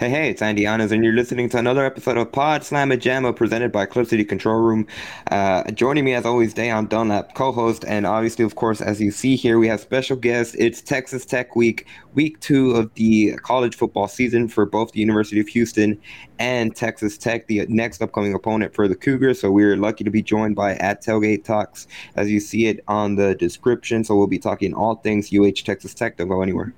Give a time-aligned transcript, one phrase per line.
[0.00, 3.34] Hey, hey, it's Andy Anas, and you're listening to another episode of Pod Slamma Jamma
[3.34, 4.86] presented by Club City Control Room.
[5.28, 9.10] Uh, joining me, as always, Dayon Dunlap, co host, and obviously, of course, as you
[9.10, 10.54] see here, we have special guests.
[10.56, 11.84] It's Texas Tech Week,
[12.14, 16.00] week two of the college football season for both the University of Houston
[16.38, 19.40] and Texas Tech, the next upcoming opponent for the Cougars.
[19.40, 23.16] So we're lucky to be joined by at Tailgate Talks, as you see it on
[23.16, 24.04] the description.
[24.04, 26.18] So we'll be talking all things UH Texas Tech.
[26.18, 26.72] Don't go anywhere.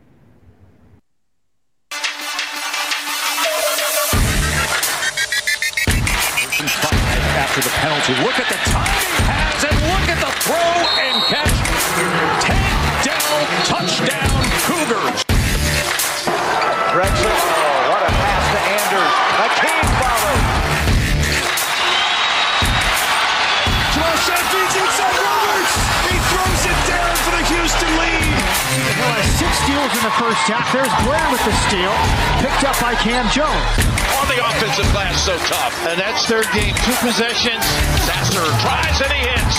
[8.09, 8.60] Look at the
[30.11, 30.67] the first half.
[30.75, 31.95] There's Blair with the steal,
[32.42, 33.70] picked up by Cam Jones
[34.19, 35.75] on the offensive glass so tough.
[35.86, 37.62] And that's third game, two possessions.
[38.02, 39.58] Sasser tries and he hits.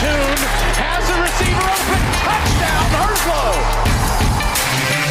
[0.00, 0.40] Tune
[0.80, 2.00] has the receiver open.
[2.24, 3.52] Touchdown, Herslow.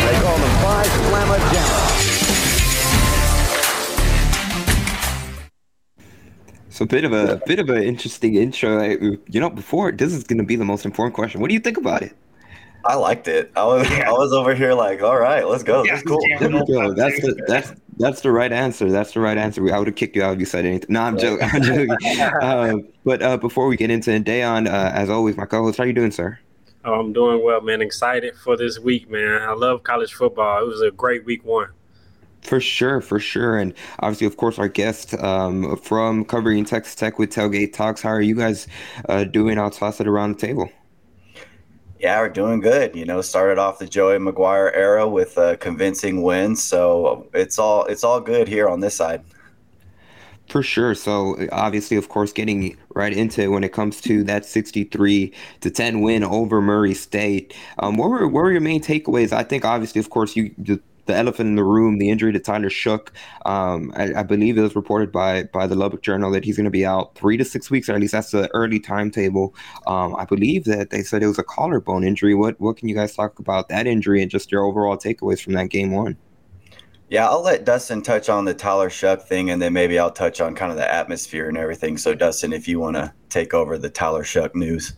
[0.10, 1.82] They call them five slamma jamma.
[6.70, 8.82] So a bit of a bit of an interesting intro.
[8.84, 11.42] You know, before this is going to be the most important question.
[11.42, 12.16] What do you think about it?
[12.86, 13.52] I liked it.
[13.56, 14.10] I was yeah.
[14.10, 15.84] I was over here like, all right, let's go.
[15.84, 16.20] Yeah, that's cool.
[16.96, 18.92] That's the that's that's the right answer.
[18.92, 19.74] That's the right answer.
[19.74, 20.94] I would have kicked you out if you said anything.
[20.94, 21.48] No, I'm joking.
[21.54, 22.20] I'm joking.
[22.20, 25.84] uh, but uh, before we get into it, Dayon, uh, as always, my co-host, how
[25.84, 26.38] are you doing, sir?
[26.84, 27.82] Oh, I'm doing well, man.
[27.82, 29.42] Excited for this week, man.
[29.42, 30.62] I love college football.
[30.62, 31.70] It was a great week one.
[32.42, 33.58] For sure, for sure.
[33.58, 38.04] And obviously, of course, our guest um, from covering Texas Tech with Tailgate Talks.
[38.04, 38.68] How are you guys
[39.10, 39.58] uh, doing?
[39.58, 40.70] I'll toss it around the table.
[42.00, 42.96] Yeah, we're doing good.
[42.96, 47.86] You know, started off the Joey McGuire era with a convincing wins, so it's all
[47.86, 49.24] it's all good here on this side.
[50.50, 50.94] For sure.
[50.94, 55.72] So obviously, of course, getting right into it when it comes to that 63 to
[55.72, 57.56] 10 win over Murray State.
[57.80, 59.34] Um, what were what were your main takeaways?
[59.34, 60.54] I think obviously, of course, you
[61.06, 63.08] the elephant in the room, the injury to Tyler Shough.
[63.46, 66.66] Um, I, I, believe it was reported by by the Lubbock Journal that he's going
[66.66, 69.54] to be out three to six weeks, or at least that's the early timetable.
[69.88, 72.34] Um, I believe that they said it was a collarbone injury.
[72.34, 75.54] What what can you guys talk about that injury and just your overall takeaways from
[75.54, 76.18] that game one?
[77.10, 80.42] Yeah, I'll let Dustin touch on the Tyler Shough thing, and then maybe I'll touch
[80.42, 81.98] on kind of the atmosphere and everything.
[81.98, 84.94] So, Dustin, if you want to take over the Tyler Shough news.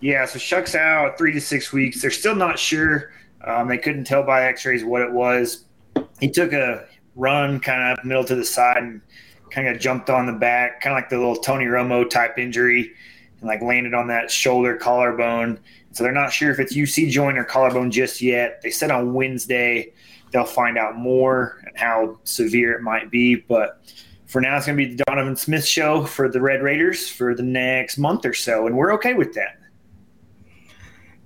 [0.00, 2.02] Yeah, so Shough's out three to six weeks.
[2.02, 3.10] They're still not sure
[3.46, 5.64] um, they couldn't tell by X-rays what it was.
[6.20, 9.00] He took a run kind of middle to the side and
[9.50, 12.92] kind of jumped on the back, kind of like the little Tony Romo type injury,
[13.40, 15.58] and like landed on that shoulder collarbone.
[15.92, 18.60] So they're not sure if it's AC joint or collarbone just yet.
[18.62, 19.94] They said on Wednesday
[20.32, 23.80] they'll find out more and how severe it might be, but
[24.26, 27.34] for now it's going to be the Donovan Smith show for the Red Raiders for
[27.34, 29.58] the next month or so, and we're okay with that.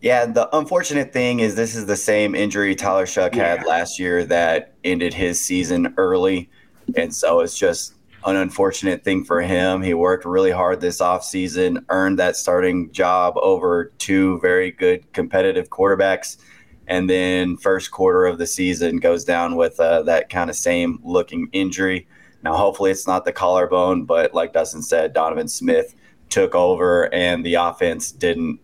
[0.01, 3.57] Yeah, the unfortunate thing is this is the same injury Tyler Shough yeah.
[3.57, 6.49] had last year that ended his season early.
[6.97, 7.95] And so it's just
[8.25, 9.83] an unfortunate thing for him.
[9.83, 15.69] He worked really hard this offseason, earned that starting job over two very good competitive
[15.69, 16.39] quarterbacks.
[16.87, 20.99] And then first quarter of the season goes down with uh, that kind of same
[21.03, 22.07] looking injury.
[22.43, 25.95] Now, hopefully it's not the collarbone, but like Dustin said, Donovan Smith
[26.31, 28.61] took over and the offense didn't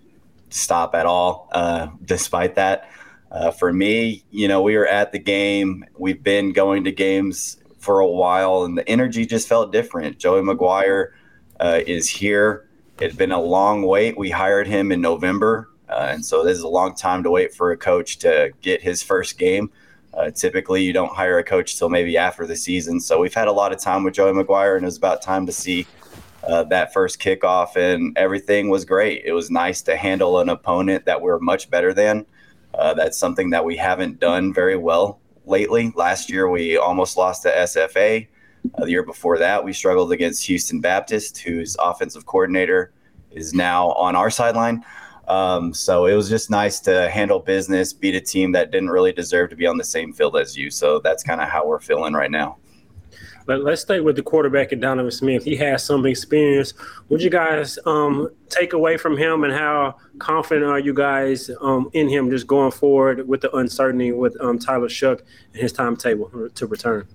[0.51, 2.91] stop at all, uh, despite that.
[3.31, 5.85] Uh, for me, you know, we were at the game.
[5.99, 10.19] We've been going to games for a while, and the energy just felt different.
[10.19, 11.11] Joey McGuire
[11.61, 12.69] uh, is here.
[12.99, 14.17] It's been a long wait.
[14.17, 17.53] We hired him in November, uh, and so this is a long time to wait
[17.53, 19.71] for a coach to get his first game.
[20.15, 23.01] Uh, typically, you don't hire a coach till maybe after the season.
[23.01, 25.45] So we've had a lot of time with Joey McGuire, and it was about time
[25.45, 25.87] to see
[26.47, 29.23] uh, that first kickoff, and everything was great.
[29.25, 32.27] It was nice to handle an opponent that we're much better than.
[32.75, 35.93] Uh, that's something that we haven't done very well lately.
[35.97, 38.27] Last year, we almost lost to SFA.
[38.75, 42.93] Uh, the year before that, we struggled against Houston Baptist, whose offensive coordinator
[43.31, 44.85] is now on our sideline.
[45.29, 49.13] Um, so it was just nice to handle business, beat a team that didn't really
[49.13, 50.71] deserve to be on the same field as you.
[50.71, 52.59] So that's kind of how we're feeling right now.
[53.47, 55.45] Let, us stay with the quarterback Donovan Smith.
[55.45, 56.75] He has some experience.
[57.09, 61.91] Would you guys um, take away from him, and how confident are you guys um,
[61.93, 65.21] in him just going forward with the uncertainty with um, Tyler Shough
[65.53, 67.07] and his timetable to return?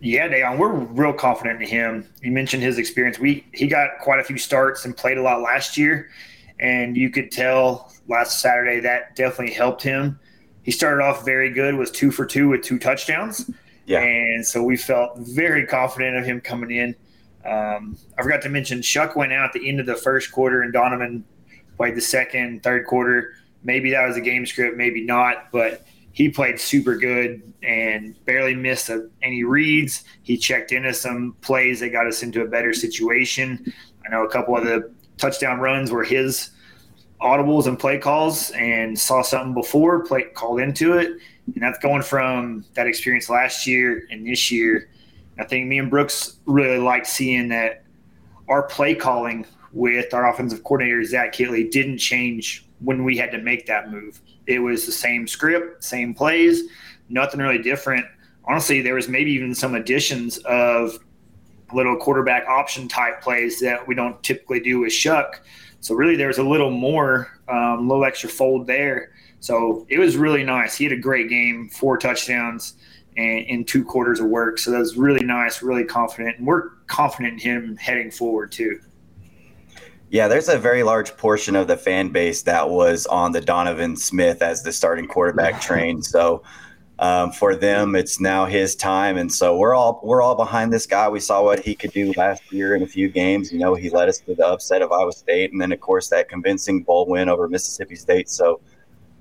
[0.00, 2.08] Yeah, Dayon, we're real confident in him.
[2.22, 3.18] You mentioned his experience.
[3.18, 6.10] We he got quite a few starts and played a lot last year,
[6.60, 10.20] and you could tell last Saturday that definitely helped him
[10.68, 13.50] he started off very good, was two for two with two touchdowns.
[13.88, 14.00] Yeah.
[14.00, 16.94] And so we felt very confident of him coming in.
[17.44, 20.60] Um, I forgot to mention Shough went out at the end of the first quarter
[20.60, 21.24] and Donovan
[21.78, 23.34] played the second, third quarter.
[23.64, 28.54] Maybe that was a game script, maybe not, but he played super good and barely
[28.54, 30.04] missed a, any reads.
[30.22, 33.72] He checked into some plays that got us into a better situation.
[34.04, 36.50] I know a couple of the touchdown runs were his
[37.22, 41.18] audibles and play calls and saw something before, play called into it.
[41.54, 44.90] And that's going from that experience last year and this year.
[45.38, 47.84] I think me and Brooks really liked seeing that
[48.48, 53.38] our play calling with our offensive coordinator, Zach Kittley, didn't change when we had to
[53.38, 54.20] make that move.
[54.46, 56.62] It was the same script, same plays,
[57.08, 58.06] nothing really different.
[58.44, 60.98] Honestly, there was maybe even some additions of
[61.72, 65.34] little quarterback option type plays that we don't typically do with Shough.
[65.80, 69.12] So really, there was a little more, um, little extra fold there.
[69.40, 70.76] So it was really nice.
[70.76, 72.74] He had a great game, four touchdowns,
[73.16, 74.58] and in two quarters of work.
[74.58, 78.80] So that was really nice, really confident, and we're confident in him heading forward too.
[80.10, 83.94] Yeah, there's a very large portion of the fan base that was on the Donovan
[83.94, 86.02] Smith as the starting quarterback train.
[86.02, 86.42] So
[86.98, 90.86] um, for them, it's now his time, and so we're all we're all behind this
[90.86, 91.08] guy.
[91.08, 93.52] We saw what he could do last year in a few games.
[93.52, 96.08] You know, he led us to the upset of Iowa State, and then of course
[96.08, 98.28] that convincing bowl win over Mississippi State.
[98.30, 98.60] So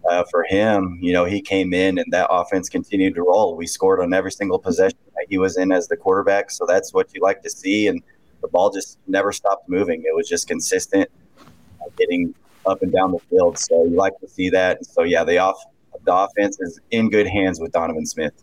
[0.07, 3.55] uh, for him, you know, he came in and that offense continued to roll.
[3.55, 6.49] We scored on every single possession that he was in as the quarterback.
[6.51, 7.87] So that's what you like to see.
[7.87, 8.01] And
[8.41, 10.03] the ball just never stopped moving.
[10.05, 11.09] It was just consistent,
[11.81, 12.33] uh, getting
[12.65, 13.57] up and down the field.
[13.59, 14.85] So you like to see that.
[14.85, 15.57] So yeah, the off
[16.05, 18.33] the offense is in good hands with Donovan Smith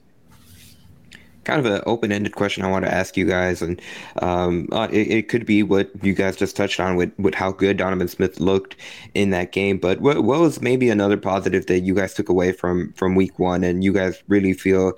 [1.44, 3.80] kind of an open-ended question I want to ask you guys, and
[4.22, 7.52] um, uh, it, it, could be what you guys just touched on with, with how
[7.52, 8.76] good Donovan Smith looked
[9.14, 9.78] in that game.
[9.78, 13.38] But what, what was maybe another positive that you guys took away from from Week
[13.38, 14.92] One, and you guys really feel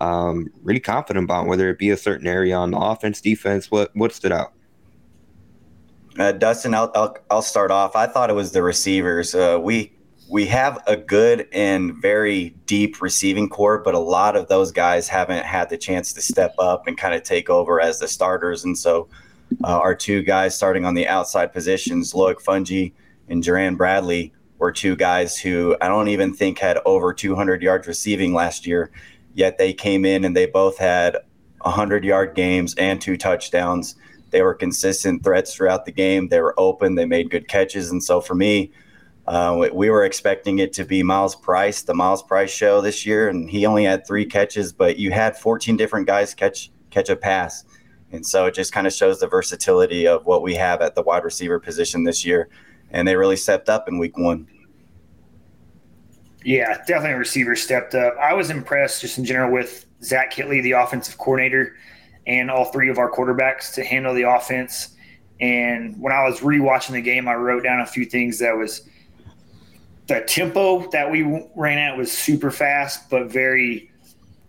[0.00, 3.70] um, really confident about, whether it be a certain area on the offense, defense?
[3.70, 4.52] What what stood out?
[6.18, 7.94] Uh, Dustin, I'll, I'll, I'll start off.
[7.94, 9.34] I thought it was the receivers.
[9.34, 9.92] Uh, we
[10.28, 15.08] we have a good and very deep receiving corps, but a lot of those guys
[15.08, 18.64] haven't had the chance to step up and kind of take over as the starters.
[18.64, 19.08] And so,
[19.64, 22.92] uh, our two guys starting on the outside positions, Loic Fouonji
[23.28, 27.86] and Jerand Bradley, were two guys who I don't even think had over 200 yards
[27.86, 28.90] receiving last year.
[29.34, 31.16] Yet they came in and they both had
[31.62, 33.94] 100 yard games and two touchdowns.
[34.30, 36.28] They were consistent threats throughout the game.
[36.28, 36.96] They were open.
[36.96, 37.90] They made good catches.
[37.90, 38.72] And so for me,
[39.28, 43.28] uh, we were expecting it to be Myles Price, the Myles Price show this year,
[43.28, 47.16] and he only had three catches, but you had 14 different guys catch catch a
[47.16, 47.66] pass,
[48.10, 51.02] and so it just kind of shows the versatility of what we have at the
[51.02, 52.48] wide receiver position this year,
[52.90, 54.46] and they really stepped up in Week One.
[56.42, 58.14] Yeah, definitely receivers stepped up.
[58.18, 61.76] I was impressed just in general with Zach Kittley, the offensive coordinator,
[62.26, 64.96] and all three of our quarterbacks to handle the offense.
[65.38, 68.88] And when I was rewatching the game, I wrote down a few things that was
[70.08, 71.22] the tempo that we
[71.54, 73.92] ran at was super fast, but very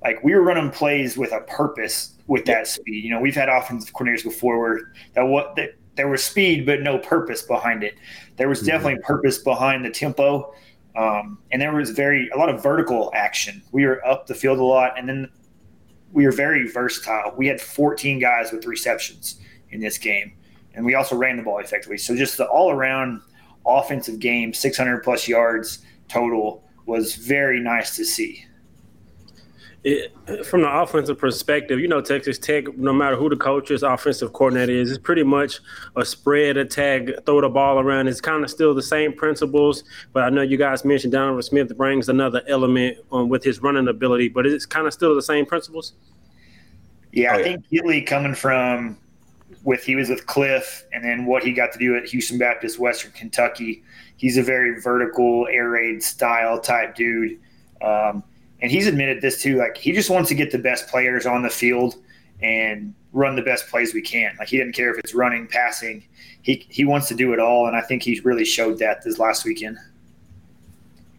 [0.01, 3.03] like we were running plays with a purpose with that speed.
[3.03, 6.81] You know, we've had offensive coordinators before where that what that there was speed but
[6.81, 7.95] no purpose behind it.
[8.37, 8.67] There was mm-hmm.
[8.67, 9.13] definitely mm-hmm.
[9.13, 10.53] purpose behind the tempo,
[10.95, 13.61] um, and there was very a lot of vertical action.
[13.73, 15.29] We were up the field a lot, and then
[16.13, 17.33] we were very versatile.
[17.35, 19.41] We had 14 guys with receptions
[19.71, 20.31] in this game,
[20.73, 21.97] and we also ran the ball effectively.
[21.97, 23.21] So just the all around
[23.65, 28.45] offensive game, 600 plus yards total, was very nice to see.
[29.81, 30.13] It,
[30.45, 34.33] from the offensive perspective, you know, Texas Tech, no matter who the coach is, offensive
[34.33, 35.61] coordinator is, it's pretty much
[35.95, 38.09] a spread attack, throw the ball around.
[38.09, 41.77] It's kind of still the same principles, but I know you guys mentioned Donovan Smith
[41.77, 45.45] brings another element um, with his running ability, but it's kind of still the same
[45.45, 45.93] principles.
[47.13, 48.97] Yeah, I think Kittley coming from
[49.69, 52.79] with he was with Kliff, and then what he got to do at Houston Baptist
[52.79, 53.83] Western Kentucky.
[54.17, 57.39] He's a very vertical air raid style type dude,
[57.79, 58.23] um,
[58.63, 59.57] and he's admitted this too.
[59.57, 61.97] Like he just wants to get the best players on the field
[62.41, 64.35] and run the best plays we can.
[64.39, 66.03] Like he didn't care if it's running, passing.
[66.41, 69.19] He he wants to do it all, and I think he really showed that this
[69.19, 69.77] last weekend.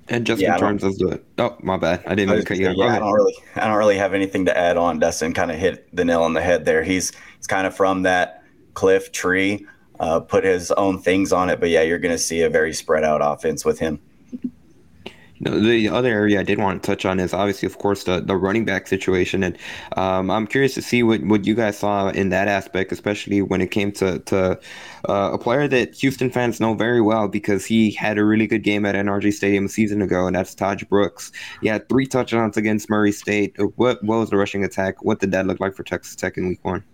[0.09, 2.57] And just yeah, in terms of the oh my bad, I didn't mean to cut
[2.57, 2.69] you.
[2.71, 4.99] Yeah, I don't really I don't really have anything to add on.
[4.99, 6.83] Dustin kind of hit the nail on the head there.
[6.83, 8.40] He's he's kind of from that
[8.81, 9.67] Kliff tree,
[9.99, 11.61] uh, put his own things on it.
[11.61, 14.01] But yeah, you're going to see a very spread out offense with him.
[15.43, 18.37] The other area I did want to touch on is obviously, of course, the, the
[18.37, 19.57] running back situation, and
[19.97, 23.63] um, I'm curious to see what, what you guys saw in that aspect, especially when
[23.63, 24.61] it came to to
[25.09, 28.63] uh, a player that Houston fans know very well because he had a really good
[28.63, 31.33] game at NRG Stadium a season ago, and that's Tahj Brooks.
[31.63, 33.57] He had three touchdowns against Murray State.
[33.77, 35.03] What what was the rushing attack?
[35.03, 36.85] What did that look like for Texas Tech in Week One?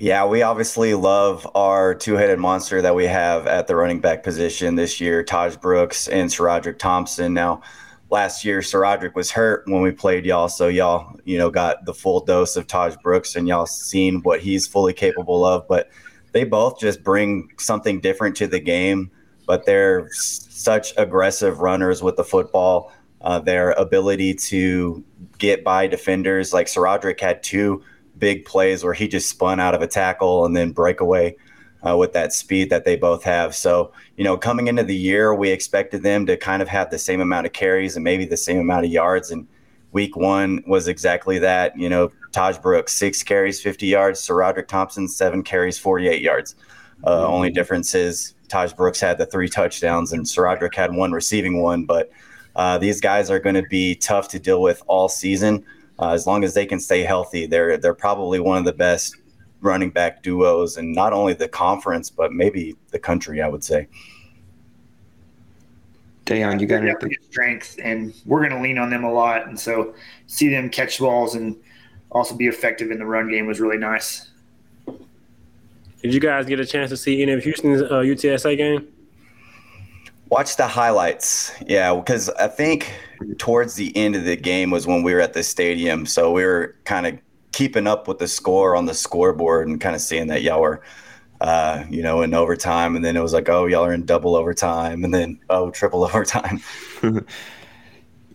[0.00, 4.76] Yeah, we obviously love our two-headed monster that we have at the running back position
[4.76, 7.34] this year, Tahj Brooks and SaRodorick Thompson.
[7.34, 7.62] Now,
[8.08, 11.92] last year SaRodorick was hurt when we played y'all, so y'all, you know, got the
[11.92, 15.66] full dose of Tahj Brooks and y'all seen what he's fully capable of.
[15.66, 15.90] But
[16.30, 19.10] they both just bring something different to the game.
[19.48, 22.92] But they're such aggressive runners with the football.
[23.20, 25.02] Uh, their ability to
[25.38, 27.82] get by defenders, like SaRodorick had two
[28.18, 31.36] big plays where he just spun out of a tackle and then breakaway
[31.86, 33.54] uh, with that speed that they both have.
[33.54, 36.98] So, you know, coming into the year, we expected them to kind of have the
[36.98, 39.30] same amount of carries and maybe the same amount of yards.
[39.30, 39.46] And
[39.92, 41.78] week one was exactly that.
[41.78, 44.20] You know, Tahj Brooks, six carries, 50 yards.
[44.20, 46.56] SaRodorick Thompson, seven carries, 48 yards.
[47.04, 47.32] Uh, mm-hmm.
[47.32, 51.84] Only difference is Tahj Brooks had the three touchdowns and SaRodorick had one receiving one.
[51.84, 52.10] But
[52.56, 55.64] uh, these guys are going to be tough to deal with all season
[55.98, 59.16] uh, as long as they can stay healthy, they're they're probably one of the best
[59.60, 63.42] running back duos and not only the conference but maybe the country.
[63.42, 63.88] I would say.
[66.26, 67.16] Dayon, you got anything?
[67.30, 69.94] Strength, and we're going to lean on them a lot, and so
[70.26, 71.56] see them catch balls and
[72.10, 74.28] also be effective in the run game was really nice.
[76.02, 78.88] Did you guys get a chance to see any of Houston's uh, UTSA game?
[80.30, 81.52] Watch the highlights.
[81.66, 82.92] Yeah, because I think
[83.38, 86.06] towards the end of the game was when we were at the stadium.
[86.06, 87.18] So we were kind of
[87.52, 90.82] keeping up with the score on the scoreboard and kind of seeing that y'all were,
[91.40, 92.94] uh, you know, in overtime.
[92.94, 95.02] And then it was like, oh, y'all are in double overtime.
[95.02, 96.60] And then, oh, triple overtime.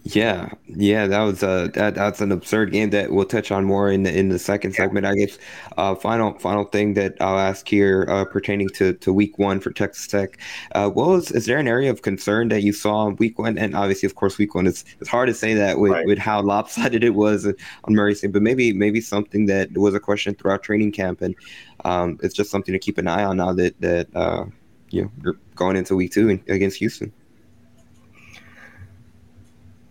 [0.05, 3.89] Yeah, yeah, that was a that, that's an absurd game that we'll touch on more
[3.89, 5.05] in the in the second segment.
[5.05, 5.37] I guess
[5.77, 9.71] uh, final final thing that I'll ask here uh, pertaining to, to week one for
[9.71, 10.37] Texas Tech.
[10.73, 13.57] Uh, what was is there an area of concern that you saw in week one?
[13.57, 16.05] And obviously, of course, week one it's it's hard to say that with, right.
[16.05, 20.01] with how lopsided it was on Murray State, but maybe maybe something that was a
[20.01, 21.33] question throughout training camp, and
[21.85, 24.43] um, it's just something to keep an eye on now that that uh,
[24.89, 27.13] you know you're going into week two against Houston.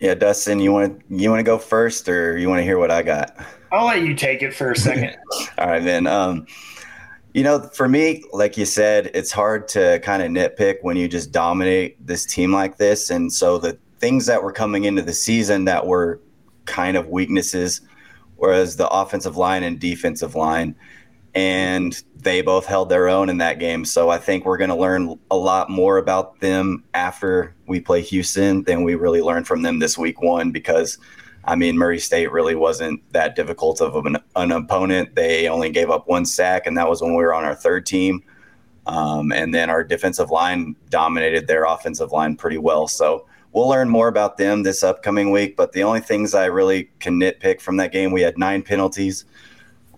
[0.02, 2.76] Yeah, Dustin, you want to you want to go first, or you want to hear
[2.76, 3.36] what I got?
[3.70, 5.16] I'll let you take it for a second.
[5.58, 6.08] All right, then.
[6.08, 6.48] Um,
[7.34, 11.06] you know, for me, like you said, it's hard to kind of nitpick when you
[11.06, 15.12] just dominate this team like this, and so the things that were coming into the
[15.12, 16.20] season that were
[16.64, 17.80] kind of weaknesses,
[18.38, 20.74] whereas the offensive line and defensive line
[21.34, 23.84] and they both held their own in that game.
[23.84, 28.02] So I think we're going to learn a lot more about them after we play
[28.02, 30.98] Houston than we really learned from them this week one because.
[31.44, 35.16] I mean, Murray State really wasn't that difficult of an, an, opponent.
[35.16, 37.84] They only gave up one sack, and that was when we were on our third
[37.84, 38.22] team.
[38.86, 42.88] Um, and then our defensive line dominated their offensive line pretty well.
[42.88, 45.56] So we'll learn more about them this upcoming week.
[45.56, 49.24] But the only things I really can nitpick from that game, we had nine penalties.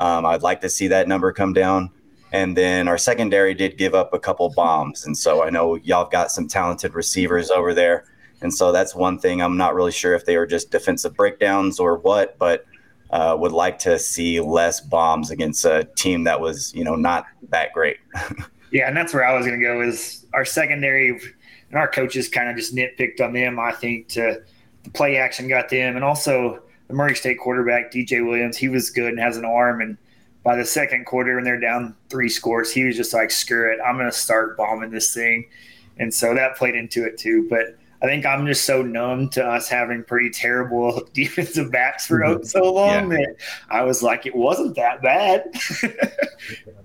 [0.01, 1.91] Um, I'd like to see that number come down.
[2.33, 5.07] And then our secondary did give up a couple bombs.
[5.07, 8.07] And so I know y'all have got some talented receivers over there.
[8.41, 11.79] And so that's one thing I'm not really sure if they were just defensive breakdowns
[11.79, 12.67] or what, but
[13.11, 17.27] uh, would like to see less bombs against a team that was, you know, not
[17.51, 17.99] that great.
[18.73, 22.29] yeah, and that's where I was going to go is our secondary and our coaches
[22.29, 24.43] kind of just nitpicked on them, I think, to
[24.83, 25.95] the play action got them.
[25.95, 29.81] And also the Murray State quarterback, DJ Williams, he was good and has an arm.
[29.81, 29.97] And
[30.43, 33.79] by the second quarter, when they're down three scores, he was just like, screw it,
[33.85, 35.49] I'm going to start bombing this thing.
[35.99, 37.47] And so that played into it too.
[37.49, 42.21] But I think I'm just so numb to us having pretty terrible defensive backs for
[42.21, 42.45] mm-hmm.
[42.45, 43.19] so long yeah.
[43.19, 43.37] that
[43.71, 45.45] I was like, it wasn't that bad.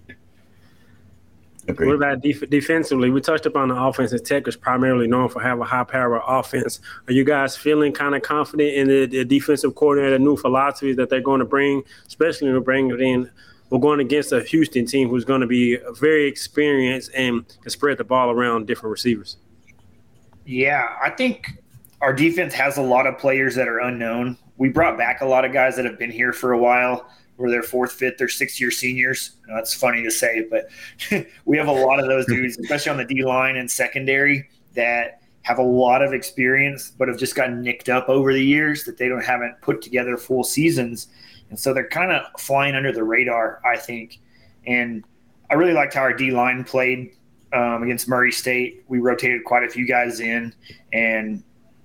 [1.69, 1.87] Agreed.
[1.87, 3.11] What about def- defensively?
[3.11, 6.19] We touched upon the offense, and Tech is primarily known for having a high power
[6.27, 6.79] offense.
[7.07, 11.11] Are you guys feeling kind of confident in the, the defensive coordinator, new philosophies that
[11.11, 13.29] they're going to bring, especially when we bring it in?
[13.69, 17.99] We're going against a Houston team who's going to be very experienced and can spread
[17.99, 19.37] the ball around different receivers.
[20.45, 21.61] Yeah, I think
[22.01, 24.39] our defense has a lot of players that are unknown.
[24.57, 27.07] We brought back a lot of guys that have been here for a while
[27.39, 29.37] where they're fourth, fifth, or sixth year seniors.
[29.47, 30.69] That's funny to say, but
[31.45, 35.21] we have a lot of those dudes, especially on the D line and secondary, that
[35.43, 38.97] have a lot of experience, but have just gotten nicked up over the years that
[38.97, 41.07] they don't haven't put together full seasons,
[41.49, 44.19] and so they're kind of flying under the radar, I think.
[44.67, 45.03] And
[45.49, 47.15] I really liked how our D line played
[47.53, 48.83] um, against Murray State.
[48.89, 50.53] We rotated quite a few guys in,
[50.91, 51.41] and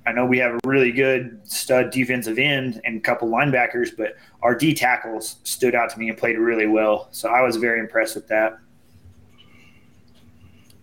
[0.06, 4.16] I know we have a really good stud defensive end and a couple linebackers, but
[4.42, 7.08] our D tackles stood out to me and played really well.
[7.10, 8.58] So I was very impressed with that.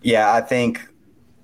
[0.01, 0.81] Yeah, I think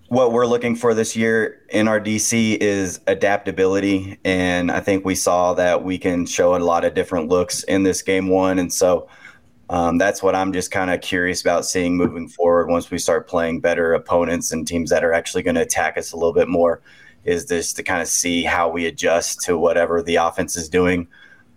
[0.10, 4.17] what we're looking for this year in our DC is adaptability.
[4.24, 7.84] And I think we saw that we can show a lot of different looks in
[7.84, 8.57] this game one.
[8.57, 9.07] And so
[9.69, 13.27] um, that's what I'm just kind of curious about seeing moving forward once we start
[13.27, 16.48] playing better opponents and teams that are actually going to attack us a little bit
[16.48, 16.81] more.
[17.27, 21.07] Is just to kind of see how we adjust to whatever the offense is doing?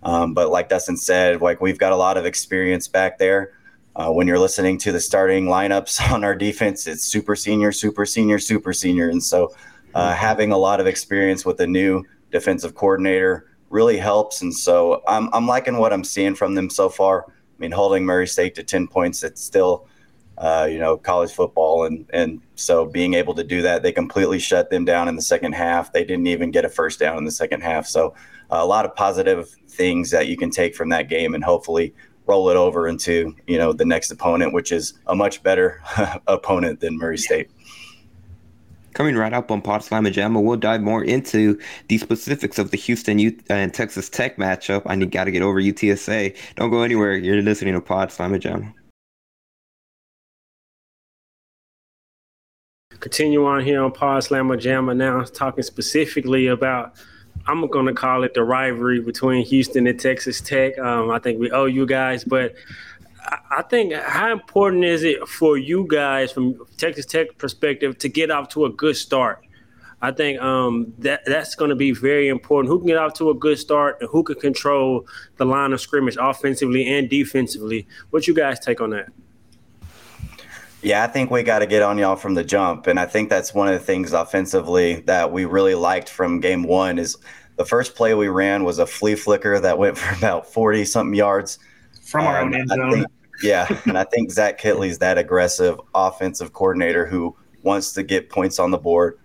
[0.02, 3.52] Um, but like Dustin said, like we've got a lot of experience back there.
[3.94, 8.04] Uh, when you're listening to the starting lineups on our defense, it's super senior, super
[8.04, 9.08] senior, super senior.
[9.10, 9.54] And so
[9.94, 14.42] uh, having a lot of experience with a new defensive coordinator really helps.
[14.42, 17.26] And so I'm, I'm liking what I'm seeing from them so far.
[17.28, 19.86] I mean, holding Murray State to 10 points, it's still,
[20.40, 21.85] uh, you know, college football.
[21.85, 25.23] And, and so being able to do that, they completely shut them down in the
[25.23, 25.92] second half.
[25.92, 27.87] They didn't even get a first down in the second half.
[27.87, 28.14] So
[28.49, 31.94] a lot of positive things that you can take from that game and hopefully
[32.26, 35.82] roll it over into you know the next opponent, which is a much better
[36.26, 37.50] opponent than Murray State.
[38.94, 42.76] Coming right up on Pod Slam Jamma, we'll dive more into the specifics of the
[42.76, 44.82] Houston U- and Texas Tech matchup.
[44.87, 46.37] I need got to get over UTSA.
[46.56, 47.14] Don't go anywhere.
[47.16, 48.73] You're listening to Pod Slam Jamma.
[53.00, 56.95] Continue on here on Pod Slamma Jamma now, talking specifically about
[57.47, 60.78] I'm going to call it the rivalry between Houston and Texas Tech.
[60.78, 62.54] Um, I think we owe you guys, but
[63.50, 68.30] I think how important is it for you guys from Texas Tech perspective to get
[68.30, 69.45] off to a good start?
[70.02, 72.71] I think um, that that's going to be very important.
[72.71, 75.80] Who can get off to a good start and who can control the line of
[75.80, 77.87] scrimmage offensively and defensively?
[78.11, 79.11] What you guys take on that?
[80.82, 83.28] Yeah, I think we got to get on y'all from the jump, and I think
[83.28, 86.99] that's one of the things offensively that we really liked from game one.
[86.99, 87.16] Is
[87.56, 91.14] the first play we ran was a flea flicker that went for about forty something
[91.14, 91.58] yards
[92.02, 92.92] from our um, own end zone.
[92.92, 93.06] Think,
[93.42, 98.58] yeah, and I think Zach Kittley's that aggressive offensive coordinator who wants to get points
[98.58, 99.18] on the board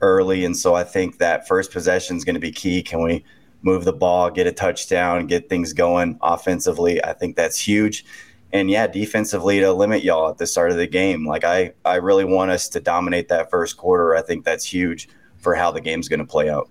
[0.00, 2.82] early, and so I think that first possession is going to be key.
[2.82, 3.22] Can we
[3.60, 7.04] move the ball, get a touchdown, get things going offensively?
[7.04, 8.06] I think that's huge
[8.52, 11.26] and yeah, defensively to limit y'all at the start of the game.
[11.26, 14.14] Like I, I really want us to dominate that first quarter.
[14.14, 16.68] I think that's huge for how the game's going to play out.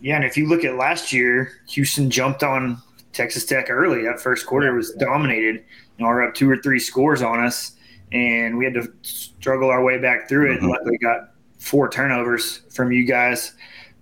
[0.00, 2.76] Yeah, and if you look at last year, Houston jumped on
[3.12, 4.02] Texas Tech early.
[4.02, 5.64] That first quarter was dominated.
[5.96, 7.72] You know, we're up two or three scores on us,
[8.12, 10.56] and we had to struggle our way back through it.
[10.56, 10.68] Mm-hmm.
[10.68, 13.54] Luckily, got four turnovers from you guys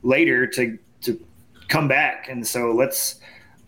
[0.02, 1.24] later to to
[1.68, 2.28] come back.
[2.28, 3.20] And so let's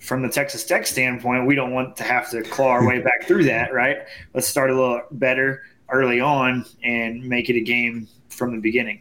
[0.05, 3.27] from the Texas Tech standpoint, we don't want to have to claw our way back
[3.27, 3.99] through that, right?
[4.35, 9.01] Let's start a little better early on and make it a game from the beginning.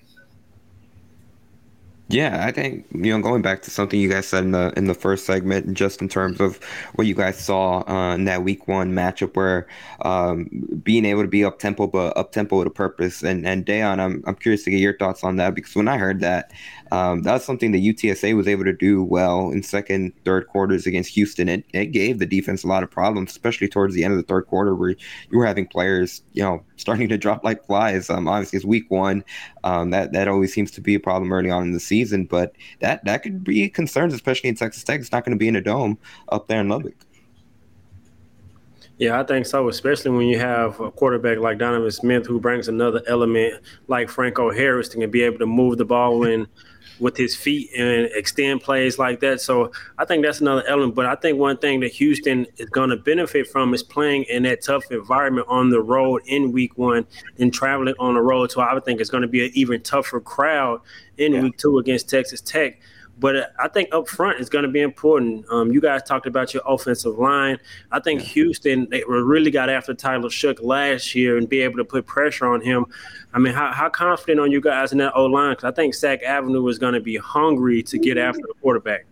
[2.10, 4.86] Yeah, I think you know going back to something you guys said in the in
[4.86, 6.64] the first segment, just in terms of
[6.96, 9.68] what you guys saw uh, in that week one matchup, where
[10.02, 10.48] um,
[10.84, 13.24] being able to be up tempo but up tempo with a purpose.
[13.24, 15.98] And and Dayon, I'm I'm curious to get your thoughts on that because when I
[15.98, 16.52] heard that,
[16.94, 21.10] um, that's something that UTSA was able to do well in second, third quarters against
[21.16, 21.50] Houston.
[21.50, 24.28] It, it gave the defense a lot of problems, especially towards the end of the
[24.28, 28.12] third quarter where you were having players, you know, starting to drop like flies.
[28.12, 29.24] Um, obviously, it's week one.
[29.64, 32.54] Um, that that always seems to be a problem early on in the season, but
[32.80, 35.00] that that could be concerns, especially in Texas Tech.
[35.00, 35.98] It's not going to be in a dome
[36.30, 36.94] up there in Lubbock.
[39.00, 42.68] Yeah, I think so, especially when you have a quarterback like Donovan Smith who brings
[42.68, 46.48] another element like Franco Harris to be able to move the ball in
[47.04, 49.42] with his feet and extend plays like that.
[49.42, 50.96] So I think that's another element.
[50.96, 54.44] But I think one thing that Houston is going to benefit from is playing in
[54.44, 57.06] that tough environment on the road in week one
[57.38, 58.52] and traveling on the road.
[58.52, 60.80] So I would think it's going to be an even tougher crowd
[61.18, 61.42] in yeah.
[61.42, 62.80] week two against Texas Tech.
[63.20, 65.46] But I think up front is going to be important.
[65.50, 67.60] Um, you guys talked about your offensive line.
[67.92, 71.86] I think Houston they really got after Tyler Shough last year and be able to
[71.86, 72.86] put pressure on him.
[73.34, 75.52] I mean, how, how confident are you guys in that O line?
[75.52, 79.06] Because I think Sac Avenue is going to be hungry to get after the quarterback.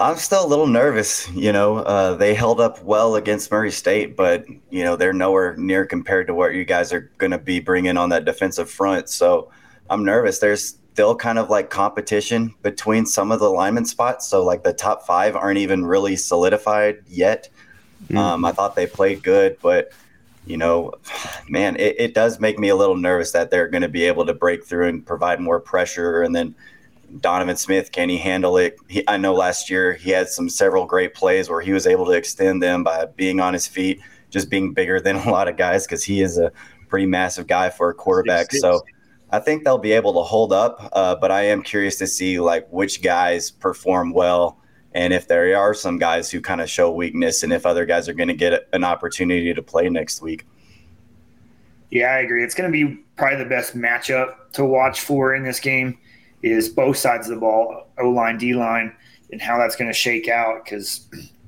[0.00, 1.28] I'm still a little nervous.
[1.30, 5.56] You know, uh, they held up well against Murray State, but you know they're nowhere
[5.56, 9.08] near compared to what you guys are going to be bringing on that defensive front.
[9.08, 9.50] So
[9.90, 10.38] I'm nervous.
[10.38, 14.26] There's still kind of like competition between some of the lineman spots.
[14.26, 17.48] So like the top five aren't even really solidified yet.
[18.08, 18.16] Mm.
[18.16, 19.92] Um, I thought they played good, but
[20.44, 20.94] you know,
[21.48, 24.26] man, it, it does make me a little nervous that they're going to be able
[24.26, 26.22] to break through and provide more pressure.
[26.22, 26.54] And then
[27.20, 28.76] Donovan Smith, can he handle it?
[28.88, 32.06] He, I know last year he had some several great plays where he was able
[32.06, 35.56] to extend them by being on his feet, just being bigger than a lot of
[35.56, 36.50] guys because he is a
[36.88, 38.50] pretty massive guy for a quarterback.
[38.50, 38.62] Six, six.
[38.62, 38.82] So
[39.30, 42.40] I think they'll be able to hold up, uh, but I am curious to see
[42.40, 44.58] like which guys perform well,
[44.92, 48.08] and if there are some guys who kind of show weakness, and if other guys
[48.08, 50.46] are going to get an opportunity to play next week.
[51.90, 52.44] Yeah, I agree.
[52.44, 55.98] It's going to be probably the best matchup to watch for in this game
[56.42, 58.94] is both sides of the ball, O line, D line,
[59.32, 60.64] and how that's going to shake out.
[60.64, 61.06] Because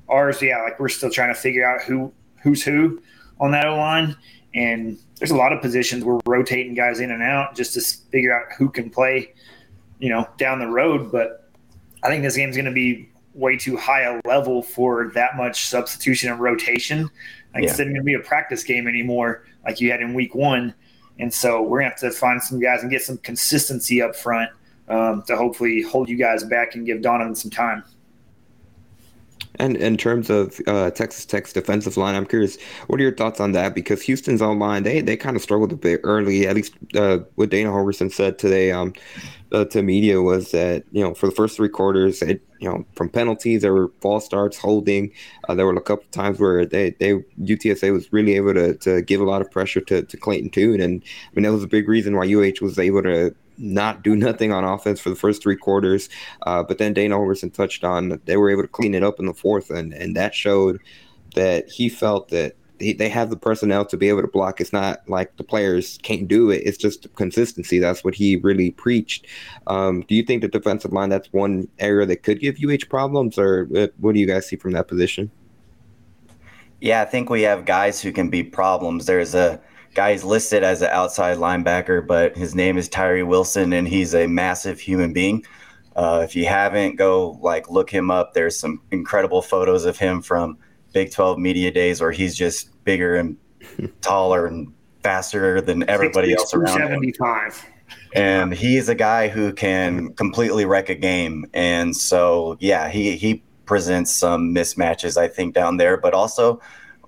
[0.09, 3.01] ours, yeah, like we're still trying to figure out who who's who
[3.39, 4.15] on that O line,
[4.53, 8.33] and there's a lot of positions we're rotating guys in and out just to figure
[8.33, 9.33] out who can play,
[9.99, 11.11] you know, down the road.
[11.11, 11.49] But
[12.03, 15.65] I think this game's going to be way too high a level for that much
[15.65, 17.09] substitution and rotation.
[17.53, 17.69] Like yeah.
[17.69, 20.73] it's not going to be a practice game anymore, like you had in week one.
[21.19, 24.15] And so we're going to have to find some guys and get some consistency up
[24.15, 24.49] front
[24.87, 27.83] um, to hopefully hold you guys back and give Donovan some time.
[29.55, 33.39] And in terms of uh, Texas Tech's defensive line, I'm curious, what are your thoughts
[33.39, 33.75] on that?
[33.75, 36.47] Because Houston's online, they they kind of struggled a bit early.
[36.47, 38.93] At least uh, what Dana Holgorsen said today um,
[39.51, 42.85] uh, to media was that you know for the first three quarters, it, you know
[42.95, 45.11] from penalties, there were false starts, holding.
[45.49, 48.75] Uh, there were a couple of times where they, they UTSA was really able to,
[48.77, 51.63] to give a lot of pressure to, to Clayton Tune, and I mean that was
[51.63, 55.15] a big reason why UH was able to not do nothing on offense for the
[55.15, 56.09] first three quarters.
[56.45, 59.25] Uh, but then Dana Holgorsen touched on they were able to clean it up in
[59.25, 60.79] the fourth, and and that showed
[61.35, 64.59] that he felt that they, they have the personnel to be able to block.
[64.59, 66.63] It's not like the players can't do it.
[66.65, 67.79] It's just consistency.
[67.79, 69.27] That's what he really preached.
[69.67, 73.37] Um, do you think the defensive line that's one area that could give UH problems,
[73.37, 73.65] or
[73.99, 75.31] what do you guys see from that position?
[76.81, 79.05] Yeah, I think we have guys who can be problems.
[79.05, 79.61] There's a
[79.93, 84.27] guy's listed as an outside linebacker, but his name is Tyree Wilson, and he's a
[84.27, 85.45] massive human being.
[85.95, 88.33] Uh, if you haven't, go like look him up.
[88.33, 90.57] There's some incredible photos of him from
[90.93, 93.37] Big 12 media days where he's just bigger and
[94.01, 94.73] taller and
[95.03, 97.57] faster than everybody else around 75.
[97.57, 97.71] him.
[98.13, 101.45] And he's a guy who can completely wreck a game.
[101.53, 106.61] And so, yeah, he he presents some mismatches, I think, down there, but also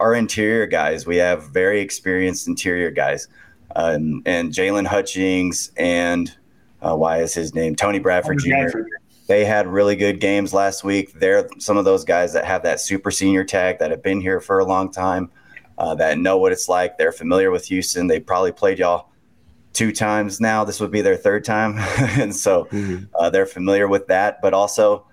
[0.04, 1.08] our interior guys.
[1.08, 3.30] We have very experienced interior guys,
[3.78, 6.30] um, and Jaylon Hutchings and
[6.82, 8.50] uh, why is his name Tony Bradford Jr.
[8.50, 8.90] Bradford.
[9.28, 11.14] They had really good games last week.
[11.14, 14.42] They're some of those guys that have that super senior tag that have been here
[14.42, 15.32] for a long time,
[15.78, 16.98] uh, that know what it's like.
[16.98, 18.08] They're familiar with Houston.
[18.08, 19.08] They probably played y'all
[19.72, 20.66] two times now.
[20.66, 21.78] This would be their third time,
[22.20, 23.06] and so mm-hmm.
[23.18, 24.42] uh, they're familiar with that.
[24.42, 25.06] But also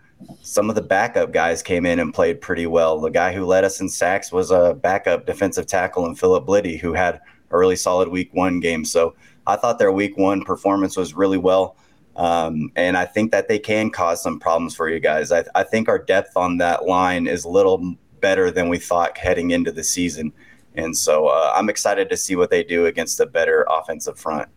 [0.43, 3.01] some of the backup guys came in and played pretty well.
[3.01, 6.79] The guy who led us in sacks was a backup defensive tackle in Philip Blidi,
[6.79, 8.85] who had a really solid week one game.
[8.85, 9.15] So
[9.47, 11.77] I thought their week one performance was really well.
[12.17, 15.33] Um, and I think that they can cause some problems for you guys.
[15.33, 19.17] I, I think our depth on that line is a little better than we thought
[19.17, 20.33] heading into the season.
[20.75, 24.49] And so uh, I'm excited to see what they do against a better offensive front.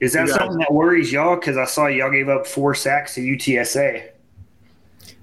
[0.00, 1.36] Is that something that worries y'all?
[1.36, 4.10] Because I saw y'all gave up four sacks to UTSA.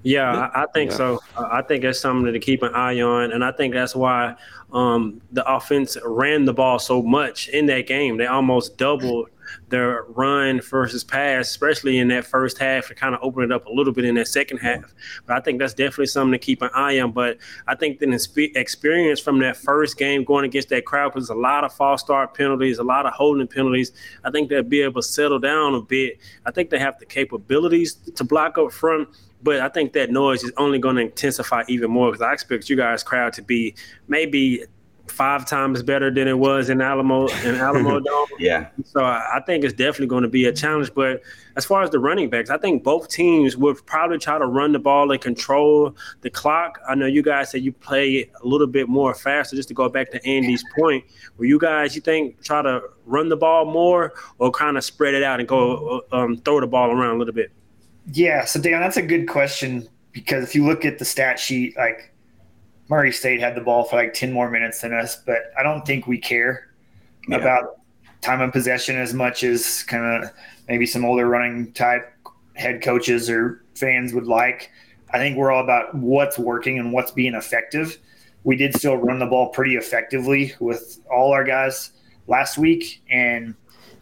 [0.07, 0.97] Yeah, I, I think yeah.
[0.97, 1.19] so.
[1.35, 4.35] I think it's something to keep an eye on, and I think that's why
[4.71, 8.15] um, the offense ran the ball so much in that game.
[8.15, 9.29] They almost doubled
[9.67, 13.65] their run versus pass, especially in that first half, to kind of open it up
[13.65, 14.93] a little bit in that second half.
[15.25, 17.11] But I think that's definitely something to keep an eye on.
[17.11, 21.35] But I think the experience from that first game going against that crowd was a
[21.35, 23.91] lot of false start penalties, a lot of holding penalties.
[24.23, 26.19] I think they'll be able to settle down a bit.
[26.45, 29.09] I think they have the capabilities to block up front.
[29.43, 32.69] But I think that noise is only going to intensify even more because I expect
[32.69, 33.75] you guys' crowd to be
[34.07, 34.65] maybe
[35.09, 38.27] five times better than it was in Alamo in Alamo Dome.
[38.39, 38.69] yeah.
[38.85, 40.93] So I think it's definitely going to be a challenge.
[40.93, 41.21] But
[41.55, 44.71] as far as the running backs, I think both teams would probably try to run
[44.71, 46.79] the ball and control the clock.
[46.87, 49.55] I know you guys said you play a little bit more faster.
[49.55, 51.03] Just to go back to Andy's point,
[51.37, 55.13] where you guys you think try to run the ball more or kind of spread
[55.13, 57.51] it out and go um, throw the ball around a little bit?
[58.11, 58.45] Yeah.
[58.45, 62.13] So Dan, that's a good question because if you look at the stat sheet, like
[62.89, 65.85] Murray State had the ball for like 10 more minutes than us, but I don't
[65.85, 66.69] think we care
[67.27, 67.37] yeah.
[67.37, 67.79] about
[68.21, 70.31] time of possession as much as kind of
[70.67, 72.13] maybe some older running type
[72.55, 74.71] head coaches or fans would like.
[75.11, 77.97] I think we're all about what's working and what's being effective.
[78.43, 81.91] We did still run the ball pretty effectively with all our guys
[82.27, 83.55] last week, and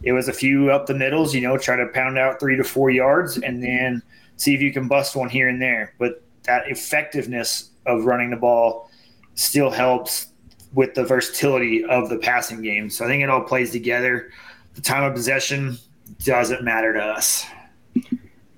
[0.06, 2.62] it was a few up the middles, you know, try to pound out three to
[2.62, 4.00] four yards and then
[4.36, 5.94] see if you can bust one here and there.
[5.98, 8.88] But that effectiveness of running the ball
[9.34, 10.28] still helps
[10.74, 12.88] with the versatility of the passing game.
[12.88, 14.30] So I think it all plays together.
[14.74, 15.76] The time of possession
[16.24, 17.44] doesn't matter to us.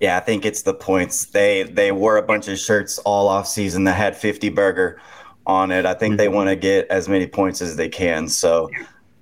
[0.01, 1.25] Yeah, I think it's the points.
[1.25, 5.01] They they wore a bunch of shirts all off season that had 50 burger
[5.47, 5.87] on it.
[5.87, 6.19] I think mm-hmm.
[6.19, 8.29] they want to get as many points as they can.
[8.29, 8.69] So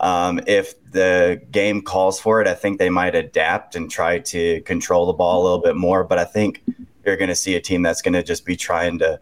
[0.01, 4.61] Um, if the game calls for it, I think they might adapt and try to
[4.63, 6.05] control the ball a little bit more.
[6.05, 6.63] But I think
[7.05, 9.19] you're going to see a team that's going to just be trying to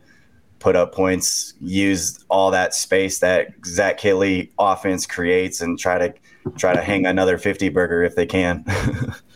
[0.58, 6.14] put up points, use all that space that Zach Kittley offense creates, and try to
[6.56, 8.64] try to hang another 50 burger if they can.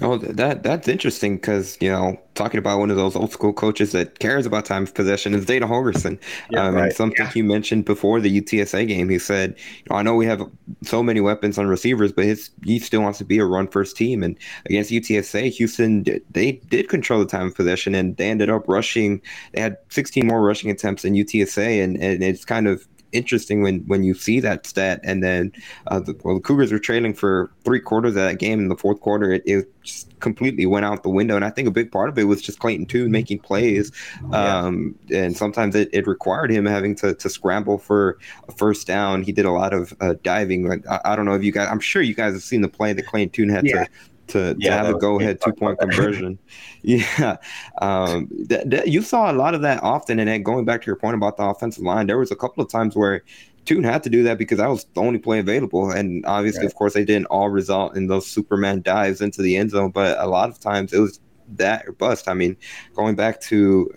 [0.00, 3.90] Oh, that that's interesting because you know talking about one of those old school coaches
[3.90, 6.18] that cares about time of possession is Dana Holgorsen.
[6.50, 6.84] Yeah, um, right.
[6.84, 7.30] And something yeah.
[7.32, 10.48] he mentioned before the UTSA game, he said, you know, "I know we have
[10.82, 13.96] so many weapons on receivers, but his he still wants to be a run first
[13.96, 18.50] team." And against UTSA, Houston they did control the time of possession, and they ended
[18.50, 19.20] up rushing.
[19.52, 23.80] They had 16 more rushing attempts than UTSA, and and it's kind of interesting when
[23.86, 25.00] when you see that stat.
[25.02, 25.52] And then,
[25.86, 28.60] uh, the, well, the Cougars were trailing for three quarters of that game.
[28.60, 31.36] In the fourth quarter, it, it just completely went out the window.
[31.36, 33.92] And I think a big part of it was just Clayton Tune making plays.
[34.32, 35.24] Um, yeah.
[35.24, 38.18] And sometimes it, it required him having to, to scramble for
[38.48, 39.22] a first down.
[39.22, 40.82] He did a lot of uh, diving.
[40.88, 42.92] I, I, don't know if you guys, I'm sure you guys have seen the play
[42.92, 43.84] that Clayton Tune had yeah.
[43.84, 43.90] to
[44.28, 46.38] to, yeah, to have a go ahead two point conversion.
[46.82, 47.36] yeah.
[47.80, 50.18] Um, th- th- you saw a lot of that often.
[50.18, 52.62] And then going back to your point about the offensive line, there was a couple
[52.62, 53.22] of times where
[53.64, 55.90] Tune had to do that because that was the only play available.
[55.90, 56.66] And obviously, right.
[56.66, 60.18] of course, they didn't all result in those Superman dives into the end zone, but
[60.18, 61.20] a lot of times it was
[61.56, 62.28] that or bust.
[62.28, 62.56] I mean,
[62.94, 63.90] going back to,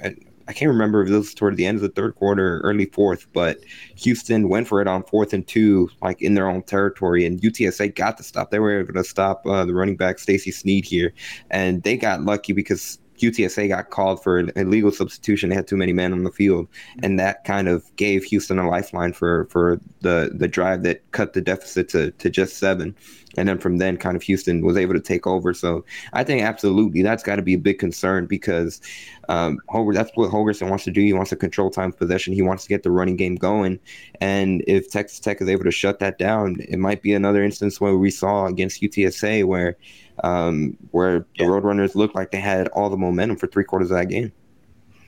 [0.48, 2.86] I can't remember if it was toward the end of the third quarter, or early
[2.86, 3.60] fourth, but
[3.96, 7.96] Houston went for it on fourth and two, like in their own territory, and UTSA
[7.96, 8.52] got the stop.
[8.52, 11.14] They were able to stop uh, the running back Stacy Sneed here,
[11.50, 15.50] and they got lucky because UTSA got called for an illegal substitution.
[15.50, 16.68] They had too many men on the field,
[17.04, 21.34] and that kind of gave Houston a lifeline for for the the drive that cut
[21.34, 22.96] the deficit to to just seven.
[23.38, 25.54] And then from then, kind of Houston was able to take over.
[25.54, 28.82] So I think absolutely that's got to be a big concern because
[29.30, 31.02] um, Hoger, that's what Holgorsen wants to do.
[31.02, 32.34] He wants to control time of possession.
[32.34, 33.80] He wants to get the running game going.
[34.20, 37.80] And if Texas Tech is able to shut that down, it might be another instance
[37.80, 39.78] where we saw against UTSA where
[40.24, 41.46] um, where yeah.
[41.46, 44.32] the Roadrunners looked like they had all the momentum for three quarters of that game.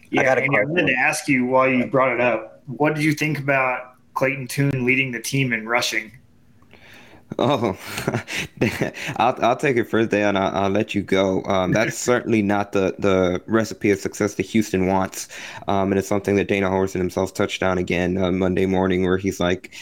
[0.09, 3.03] Yeah, I, and I wanted to ask you while you brought it up, what did
[3.03, 6.12] you think about Clayton Tune leading the team in rushing?
[7.39, 7.78] Oh,
[9.17, 11.43] I'll, I'll take it first, day, and I'll, I'll let you go.
[11.46, 15.28] Um, that's certainly not the, the recipe of success that Houston wants.
[15.67, 19.17] Um, and it's something that Dana Holgorsen himself touched on again uh, Monday morning, where
[19.17, 19.74] he's like,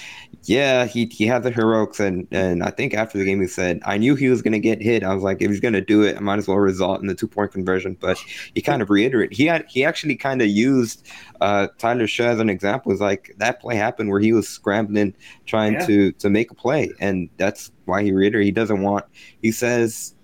[0.43, 3.79] yeah, he he had the heroics, and and I think after the game he said,
[3.85, 5.03] I knew he was going to get hit.
[5.03, 7.07] I was like, if he's going to do it, I might as well result in
[7.07, 7.95] the two point conversion.
[7.99, 8.17] But
[8.55, 11.07] he kind of reiterated he had he actually kind of used
[11.41, 12.91] uh, Tyler Shough as an example.
[12.91, 15.13] Is like that play happened where he was scrambling
[15.45, 15.85] trying yeah.
[15.85, 19.05] to to make a play, and that's why he reiterated he doesn't want.
[19.41, 20.15] He says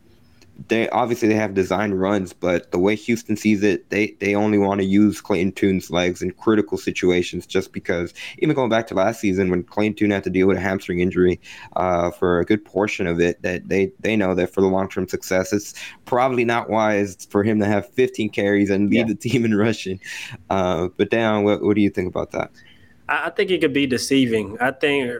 [0.68, 4.58] they obviously they have design runs, but the way Houston sees it, they they only
[4.58, 7.46] want to use Clayton Tune's legs in critical situations.
[7.46, 10.58] Just because, even going back to last season when Clayton Tune had to deal with
[10.58, 11.40] a hamstring injury
[11.76, 14.90] uh, for a good portion of it, that they they know that for the long
[14.90, 15.74] term success, it's
[16.06, 19.06] probably not wise for him to have 15 carries and lead yeah.
[19.06, 20.00] the team in rushing.
[20.50, 22.52] Uh, but Dan, what what do you think about that?
[23.10, 24.58] I think it could be deceiving.
[24.60, 25.12] I think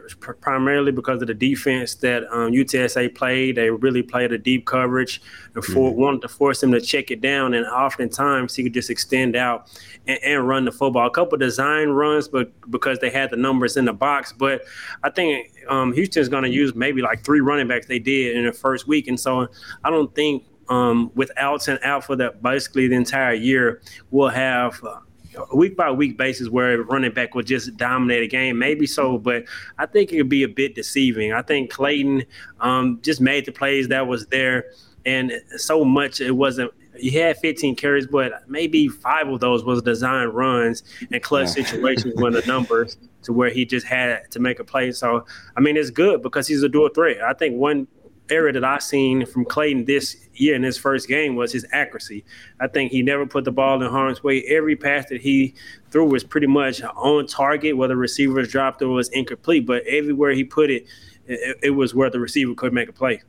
[0.42, 3.56] primarily because of the defense that um, UTSA played.
[3.56, 5.22] They really played a deep coverage
[5.54, 6.00] and for, mm-hmm.
[6.00, 7.54] wanted to force him to check it down.
[7.54, 9.70] And oftentimes he could just extend out
[10.06, 11.06] and, and run the football.
[11.06, 14.34] A couple design runs, but because they had the numbers in the box.
[14.34, 14.62] But
[15.02, 18.44] I think um, Houston's going to use maybe like three running backs they did in
[18.44, 19.08] the first week.
[19.08, 19.48] And so
[19.82, 24.28] I don't think um, with outs and out for that basically the entire year, we'll
[24.28, 24.82] have.
[24.84, 24.98] Uh,
[25.54, 28.58] week by week basis where running back will just dominate a game.
[28.58, 29.44] Maybe so, but
[29.78, 31.32] I think it could be a bit deceiving.
[31.32, 32.24] I think Clayton
[32.60, 34.72] um, just made the plays that was there,
[35.06, 36.72] and so much it wasn't.
[36.98, 41.64] He had 15 carries, but maybe five of those was design runs and clutch yeah.
[41.64, 44.90] situations when the numbers to where he just had to make a play.
[44.92, 45.24] So
[45.56, 47.22] I mean, it's good because he's a dual threat.
[47.22, 47.86] I think one
[48.30, 52.24] area that I seen from Clayton this year in his first game was his accuracy.
[52.60, 54.42] I think he never put the ball in harm's way.
[54.44, 55.54] Every pass that he
[55.90, 59.66] threw was pretty much on target, whether receivers dropped or was incomplete.
[59.66, 60.86] But everywhere he put it,
[61.26, 63.22] it, it was where the receiver could make a play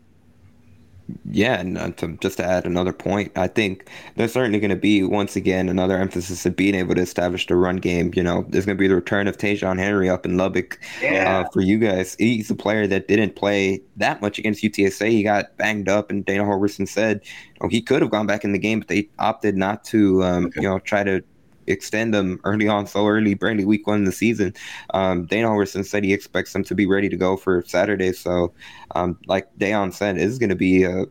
[1.31, 4.75] yeah, and uh, to, just to add another point, I think there's certainly going to
[4.75, 8.11] be once again another emphasis of being able to establish the run game.
[8.15, 11.39] You know, there's going to be the return of Ta'Zhawn Henry up in Lubbock yeah.
[11.39, 12.15] uh, for you guys.
[12.19, 15.09] He's a player that didn't play that much against UTSA.
[15.09, 18.43] He got banged up, and Dana Holgorsen said you know, he could have gone back
[18.43, 20.23] in the game, but they opted not to.
[20.23, 20.61] Um, okay.
[20.61, 21.23] You know, try to
[21.69, 24.53] extend them early on, so early, barely week one in the season.
[24.93, 28.11] Um, Dana Holgorsen said he expects them to be ready to go for Saturday.
[28.13, 28.53] So,
[28.95, 31.05] um, like Dayon said, it's going to be a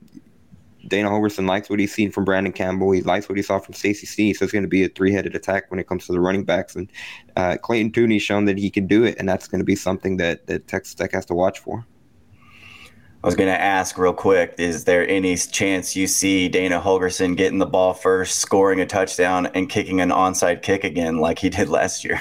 [0.86, 2.92] Dana Holgorsen likes what he's seen from Brandon Campbell.
[2.92, 4.36] He likes what he saw from Stacy Sneed.
[4.36, 6.76] So it's going to be a three-headed attack when it comes to the running backs.
[6.76, 6.90] And
[7.36, 10.16] uh, Clayton Tune's shown that he can do it, and that's going to be something
[10.18, 11.84] that, that Texas Tech has to watch for.
[13.22, 17.37] I was going to ask real quick: Is there any chance you see Dana Holgorsen
[17.37, 21.48] getting the ball first, scoring a touchdown, and kicking an onside kick again, like he
[21.48, 22.20] did last year?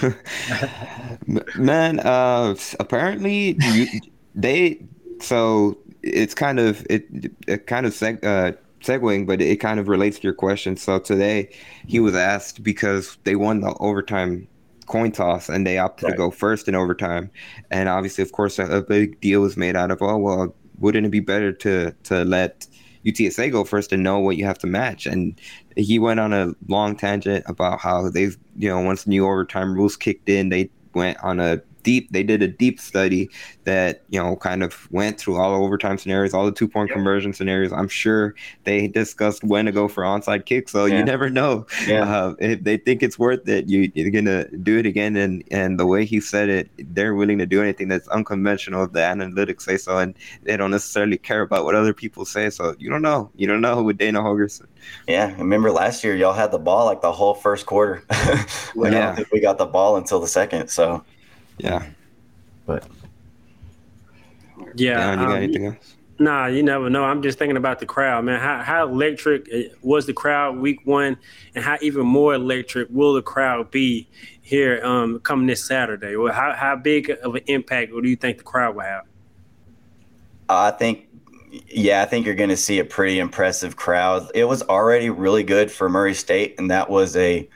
[1.56, 4.00] Man, uh, apparently you,
[4.34, 4.80] they
[5.20, 7.06] so it's kind of it,
[7.48, 10.76] it kind of seg, uh, segueing, but it kind of relates to your question.
[10.76, 11.50] So today
[11.86, 14.46] he was asked because they won the overtime
[14.88, 16.10] coin toss and they opted right.
[16.12, 17.30] to go first in overtime.
[17.70, 21.06] And obviously, of course, a, a, big deal was made out of, oh, well, wouldn't
[21.06, 22.66] it be better to, to let
[23.04, 25.06] UTSA go first and know what you have to match?
[25.06, 25.40] And
[25.76, 29.74] he went on a long tangent about how they've, you know, once the new overtime
[29.74, 33.30] rules kicked in, they went on a deep they did a deep study
[33.64, 36.90] that you know kind of went through all the overtime scenarios all the two point
[36.90, 36.96] yep.
[36.96, 40.98] conversion scenarios i'm sure they discussed when to go for onside kicks so yeah.
[40.98, 42.02] you never know yeah.
[42.02, 45.80] uh, if they think it's worth it you, you're gonna do it again and and
[45.80, 49.62] the way he said it they're willing to do anything that's unconventional if the analytics
[49.62, 53.00] say so and they don't necessarily care about what other people say so you don't
[53.00, 54.66] know you don't know with dana holgorsen
[55.06, 58.04] yeah I remember last year y'all had the ball like the whole first quarter
[58.74, 59.06] we yeah.
[59.06, 61.02] don't think we got the ball until the second so
[61.58, 61.86] yeah.
[62.66, 62.86] But
[64.74, 65.94] yeah, Don, you got um, anything else?
[66.20, 67.04] Nah, you never know.
[67.04, 68.40] I'm just thinking about the crowd, man.
[68.40, 69.48] How how electric
[69.82, 71.16] was the crowd week one,
[71.54, 74.08] and how even more electric will the crowd be
[74.42, 76.16] here um, coming this Saturday?
[76.16, 79.04] Well, how how big of an impact do you think the crowd will have?
[80.48, 81.08] I think,
[81.68, 84.30] yeah, I think you're going to see a pretty impressive crowd.
[84.34, 87.48] It was already really good for Murray State, and that was a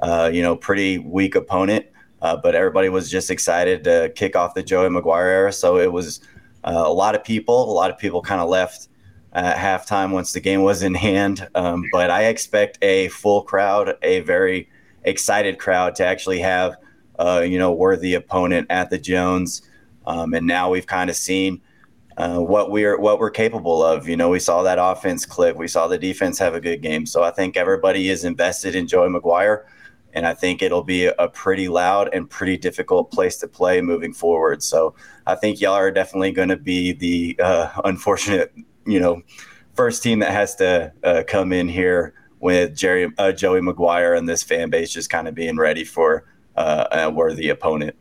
[0.00, 1.86] uh, you know pretty weak opponent.
[2.22, 5.52] Uh, but everybody was just excited to kick off the Joey McGuire era.
[5.52, 6.20] So it was
[6.62, 7.70] uh, a lot of people.
[7.70, 8.88] A lot of people kind of left
[9.32, 11.48] at halftime once the game was in hand.
[11.56, 14.70] Um, but I expect a full crowd, a very
[15.02, 16.76] excited crowd to actually have,
[17.18, 19.62] uh, you know, worthy opponent at the Jones.
[20.06, 21.60] Um, and now we've kind of seen
[22.18, 24.08] uh, what we're what we're capable of.
[24.08, 25.56] You know, we saw that offense click.
[25.56, 27.04] We saw the defense have a good game.
[27.04, 29.64] So I think everybody is invested in Joey McGuire
[30.14, 34.12] and I think it'll be a pretty loud and pretty difficult place to play moving
[34.12, 34.62] forward.
[34.62, 34.94] So
[35.26, 38.52] I think y'all are definitely going to be the uh, unfortunate,
[38.86, 39.22] you know,
[39.74, 44.28] first team that has to uh, come in here with Jerry uh, Joey McGuire and
[44.28, 47.96] this fan base just kind of being ready for uh, a worthy opponent.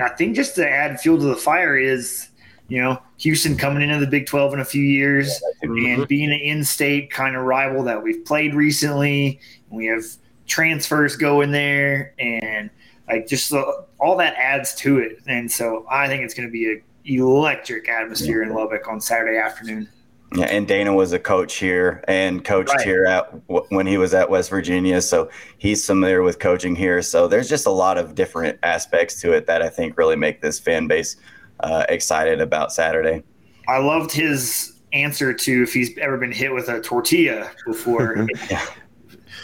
[0.00, 2.28] I think just to add fuel to the fire is,
[2.68, 6.38] you know, Houston coming into the Big 12 in a few years and being an
[6.38, 9.40] in-state kind of rival that we've played recently.
[9.70, 10.04] We have–
[10.48, 12.70] transfers go in there and
[13.06, 15.20] like just the, all that adds to it.
[15.26, 19.38] And so I think it's going to be an electric atmosphere in Lubbock on Saturday
[19.38, 19.88] afternoon.
[20.34, 22.82] Yeah, and Dana was a coach here and coached right.
[22.82, 23.32] here at
[23.70, 27.00] when he was at West Virginia, so he's familiar with coaching here.
[27.00, 30.42] So there's just a lot of different aspects to it that I think really make
[30.42, 31.16] this fan base
[31.60, 33.22] uh, excited about Saturday.
[33.68, 38.26] I loved his answer to if he's ever been hit with a tortilla before.
[38.50, 38.66] yeah.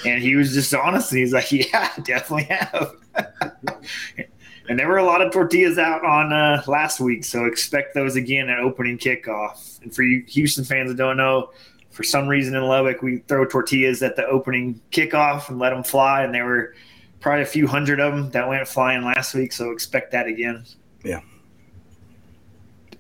[0.07, 1.11] And he was just honest.
[1.13, 2.97] And he's like, yeah, definitely have.
[4.69, 7.25] and there were a lot of tortillas out on uh, last week.
[7.25, 9.83] So expect those again at opening kickoff.
[9.83, 11.51] And for you Houston fans that don't know,
[11.91, 15.85] for some reason in Lubbock, we throw tortillas at the opening kickoff and let them
[15.85, 16.23] fly.
[16.23, 16.75] And there were
[17.21, 19.53] probably a few hundred of them that went flying last week.
[19.53, 20.65] So expect that again.
[21.05, 21.21] Yeah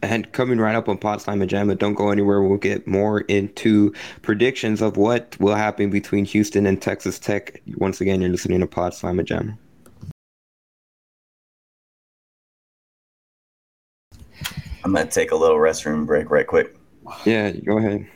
[0.05, 2.43] and coming right up on Pod and Jam, don't go anywhere.
[2.43, 7.63] We'll get more into predictions of what will happen between Houston and Texas Tech.
[7.77, 9.59] Once again, you're listening to Pod and Jam.
[14.85, 16.77] I'm gonna take a little restroom break right quick.
[17.25, 18.07] Yeah, go ahead.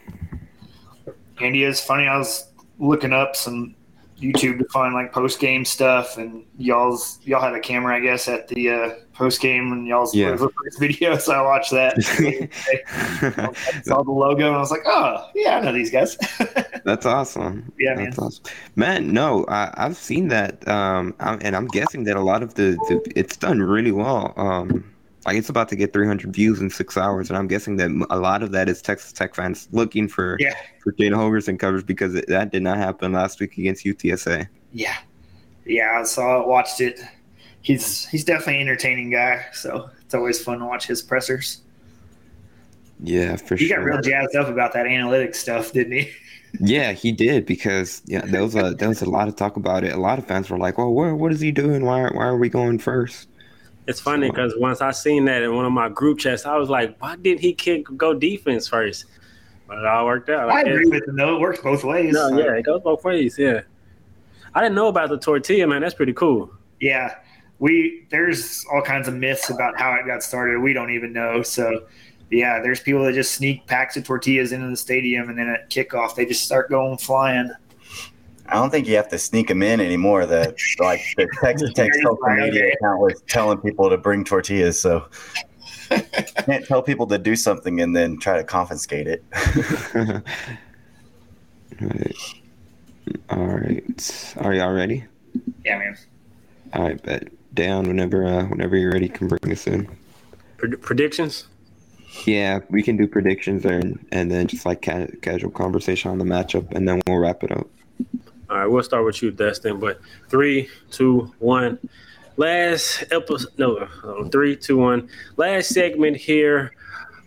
[1.41, 2.07] Andy, it's funny.
[2.07, 3.75] I was looking up some
[4.21, 8.29] YouTube to find like post game stuff, and y'all's y'all had a camera, I guess,
[8.29, 10.37] at the uh, post game and y'all's yeah.
[10.79, 11.97] video, so I watched that.
[13.75, 16.17] I saw the logo and I was like, oh yeah, I know these guys.
[16.85, 17.73] That's awesome.
[17.79, 18.27] Yeah, That's man.
[18.27, 18.45] awesome.
[18.77, 22.55] Man, no, I, have seen that, um, I'm, and I'm guessing that a lot of
[22.55, 24.33] the, the it's done really well.
[24.37, 24.85] Um,
[25.29, 28.19] like it's about to get 300 views in six hours, and I'm guessing that a
[28.19, 30.55] lot of that is Texas Tech fans looking for yeah.
[30.81, 34.49] for Dana Holgorsen coverage because it, that did not happen last week against UTSA.
[34.73, 34.97] Yeah,
[35.67, 37.01] yeah, I saw it, watched it.
[37.61, 41.61] He's he's definitely an entertaining guy, so it's always fun to watch his pressers.
[43.01, 43.81] Yeah, for he sure.
[43.81, 46.11] He got real jazzed up about that analytics stuff, didn't he?
[46.59, 49.85] yeah, he did because yeah, there was a there was a lot of talk about
[49.85, 49.93] it.
[49.93, 51.85] A lot of fans were like, "Well, what what is he doing?
[51.85, 53.29] Why why are we going first?
[53.89, 56.69] It's funny because once I seen that in one of my group chats, I was
[56.69, 59.07] like, "Why didn't he kick go defense first?
[59.67, 60.51] But it all worked out.
[60.51, 61.17] I, I agree with him.
[61.17, 62.13] No, it works both ways.
[62.13, 63.39] No, yeah, it goes both ways.
[63.39, 63.63] Yeah,
[64.55, 65.81] I didn't know about the tortilla, man.
[65.81, 66.51] That's pretty cool.
[66.81, 67.15] Yeah,
[67.61, 70.61] we there's all kinds of myths about how it got started.
[70.61, 71.43] We don't even know.
[71.43, 71.87] So
[72.31, 75.71] yeah, there's people that just sneak packs of tortillas into the stadium, and then at
[75.71, 77.51] kickoff they just start going flying.
[78.49, 80.25] I don't think you have to sneak them in anymore.
[80.27, 85.07] The like the Texas Tech social media account was telling people to bring tortillas, so
[86.45, 89.23] can't tell people to do something and then try to confiscate it.
[91.81, 92.15] right.
[93.31, 94.35] All right.
[94.39, 95.05] Are y'all ready?
[95.65, 95.97] Yeah, man.
[96.75, 99.09] All right, bet down whenever uh, whenever you're ready.
[99.09, 99.89] Can bring us in.
[100.59, 101.47] Pred- predictions.
[102.25, 106.19] Yeah, we can do predictions there, and, and then just like ca- casual conversation on
[106.19, 107.69] the matchup, and then we'll wrap it up.
[108.51, 109.79] All right, we'll start with you, Dustin.
[109.79, 111.79] But three, two, one.
[112.37, 113.89] Last episode, no,
[114.31, 115.09] three, two, one.
[115.37, 116.73] Last segment here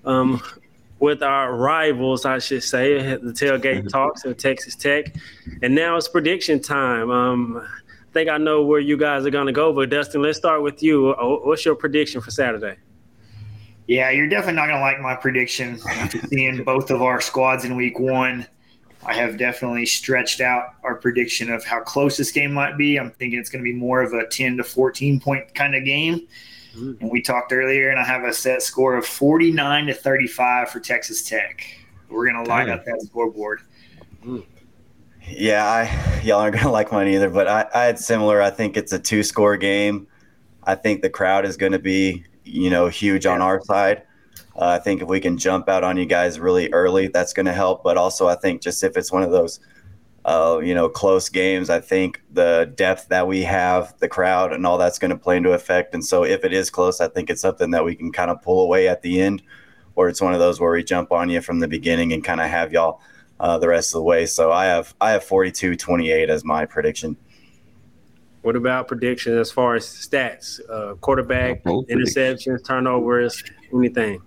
[0.05, 0.41] um,
[0.99, 5.13] with our rivals, I should say, the tailgate talks of Texas Tech,
[5.61, 7.11] and now it's prediction time.
[7.11, 10.38] Um, I think I know where you guys are going to go, but Dustin, let's
[10.38, 11.13] start with you.
[11.43, 12.78] What's your prediction for Saturday?
[13.88, 17.65] Yeah, you're definitely not going to like my prediction after seeing both of our squads
[17.65, 18.47] in week one.
[19.04, 22.97] I have definitely stretched out our prediction of how close this game might be.
[22.97, 25.84] I'm thinking it's going to be more of a 10 to 14 point kind of
[25.84, 26.28] game.
[26.76, 27.02] Mm-hmm.
[27.02, 30.80] And we talked earlier, and I have a set score of 49 to 35 for
[30.80, 31.66] Texas Tech.
[32.10, 33.62] We're going to line up that scoreboard.
[34.24, 34.45] Mm.
[35.28, 38.41] Yeah, I, y'all aren't going to like mine either, but I, I had similar.
[38.41, 40.08] I think it's a two score game.
[40.64, 44.04] I think the crowd is going to be, you know, huge on our side.
[44.55, 47.45] Uh, I think if we can jump out on you guys really early, that's going
[47.45, 47.84] to help.
[47.84, 49.59] But also, I think just if it's one of those,
[50.25, 54.65] uh, you know, close games, I think the depth that we have, the crowd, and
[54.65, 55.93] all that's going to play into effect.
[55.93, 58.41] And so, if it is close, I think it's something that we can kind of
[58.41, 59.41] pull away at the end,
[59.95, 62.41] or it's one of those where we jump on you from the beginning and kind
[62.41, 63.01] of have y'all
[63.39, 64.25] uh, the rest of the way.
[64.25, 67.17] So I have I have 42-28 as my prediction.
[68.41, 70.59] What about prediction as far as stats?
[70.69, 74.21] Uh, quarterback, interceptions, turnovers, anything?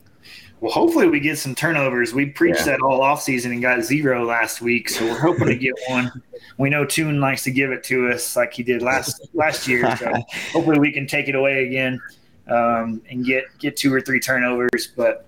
[0.61, 2.15] Well, hopefully we get some turnovers.
[2.15, 2.73] We preached yeah.
[2.73, 6.11] that all offseason and got zero last week, so we're hoping to get one.
[6.57, 9.95] We know Tune likes to give it to us like he did last last year.
[9.97, 10.11] So
[10.53, 12.01] hopefully we can take it away again
[12.49, 14.93] um, and get get two or three turnovers.
[14.97, 15.27] But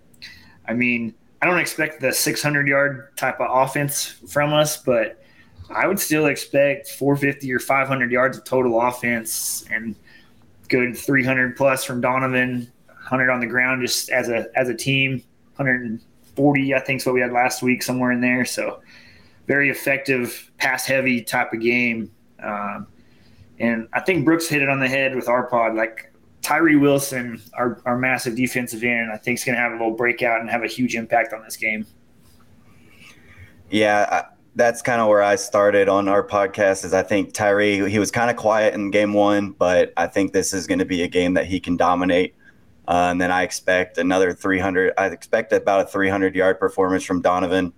[0.66, 1.12] I mean,
[1.42, 5.22] I don't expect the 600 yard type of offense from us, but
[5.70, 9.96] I would still expect 450 or 500 yards of total offense and
[10.68, 15.22] good 300 plus from Donovan 100 on the ground just as a as a team.
[15.56, 18.44] 140, I think, is what we had last week, somewhere in there.
[18.44, 18.80] So
[19.46, 22.10] very effective, pass heavy type of game.
[22.42, 22.86] Um,
[23.58, 25.74] and I think Brooks hit it on the head with our pod.
[25.74, 26.12] Like
[26.42, 29.96] Tyree Wilson, our, our massive defensive end, I think is going to have a little
[29.96, 31.86] breakout and have a huge impact on this game.
[33.70, 34.26] Yeah,
[34.56, 36.84] that's kind of where I started on our podcast.
[36.84, 40.32] Is I think Tyree he was kind of quiet in game one, but I think
[40.32, 42.34] this is going to be a game that he can dominate.
[42.88, 44.94] Uh, and then I expect another 300.
[44.96, 47.74] I expect about a 300 yard performance from Donovan,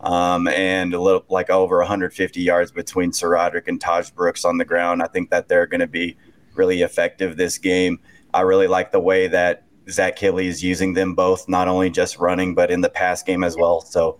[0.00, 4.64] um, and a little like over 150 yards between SaRodorick and Tahj Brooks on the
[4.64, 5.02] ground.
[5.02, 6.16] I think that they're going to be
[6.54, 8.00] really effective this game.
[8.34, 12.18] I really like the way that Zach Kittley is using them both, not only just
[12.18, 13.80] running but in the pass game as well.
[13.80, 14.18] So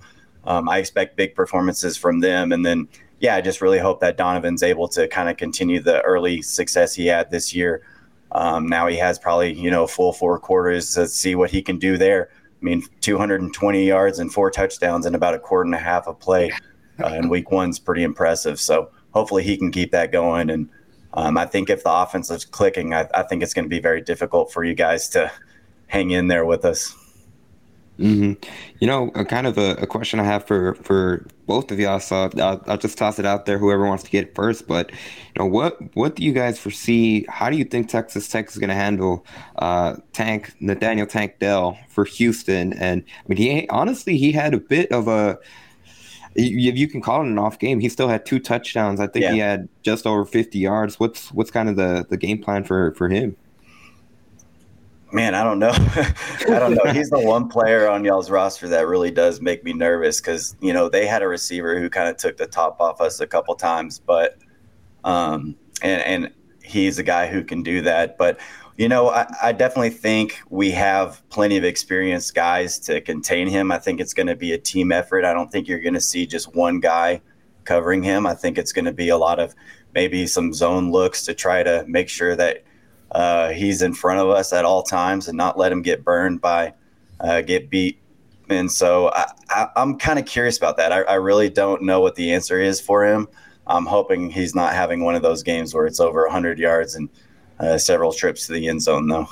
[0.49, 2.89] um, I expect big performances from them, and then
[3.21, 6.95] yeah, I just really hope that Donovan's able to kind of continue the early success
[6.95, 7.83] he had this year.
[8.33, 11.79] Um, now he has probably you know full four quarters to see what he can
[11.79, 12.31] do there.
[12.33, 16.19] I mean, 220 yards and four touchdowns in about a quarter and a half of
[16.19, 16.51] play
[17.05, 18.59] uh, in week one's pretty impressive.
[18.59, 20.51] So hopefully he can keep that going.
[20.51, 20.69] And
[21.13, 23.81] um, I think if the offense is clicking, I, I think it's going to be
[23.81, 25.31] very difficult for you guys to
[25.87, 26.95] hang in there with us.
[27.99, 28.49] Mm-hmm.
[28.79, 31.99] You know, a kind of a, a, question I have for for both of y'all.
[31.99, 33.59] So I'll, I'll, just toss it out there.
[33.59, 34.97] Whoever wants to get first, but you
[35.39, 37.27] know, what what do you guys foresee?
[37.29, 39.27] How do you think Texas Tech is going to handle
[39.57, 42.73] uh, Tank Nathaniel Tank Dell for Houston?
[42.75, 45.37] And I mean, he honestly he had a bit of a
[46.37, 49.01] if you can call it an off game, he still had two touchdowns.
[49.01, 49.33] I think yeah.
[49.33, 51.01] he had just over 50 yards.
[51.01, 53.37] What's what's kind of the the game plan for for him?
[55.11, 55.73] Man, I don't know.
[55.75, 56.93] I don't know.
[56.93, 60.73] He's the one player on y'all's roster that really does make me nervous because you
[60.73, 63.55] know they had a receiver who kind of took the top off us a couple
[63.55, 64.37] times, but
[65.05, 66.33] um, and and
[66.63, 68.19] he's a guy who can do that.
[68.19, 68.39] But
[68.77, 73.73] you know, I, I definitely think we have plenty of experienced guys to contain him.
[73.73, 75.25] I think it's going to be a team effort.
[75.25, 77.23] I don't think you're going to see just one guy
[77.65, 78.27] covering him.
[78.27, 79.55] I think it's going to be a lot of
[79.95, 82.63] maybe some zone looks to try to make sure that
[83.13, 86.41] uh, he's in front of us at all times and not let him get burned
[86.41, 86.75] by
[87.21, 87.99] uh, get beat.
[88.51, 90.93] And so I, am kind of curious about that.
[90.93, 93.29] I, I, really don't know what the answer is for him.
[93.67, 97.11] I'm hoping he's not having one of those games where it's over 100 yards and
[97.61, 99.29] uh, several trips to the end zone, though.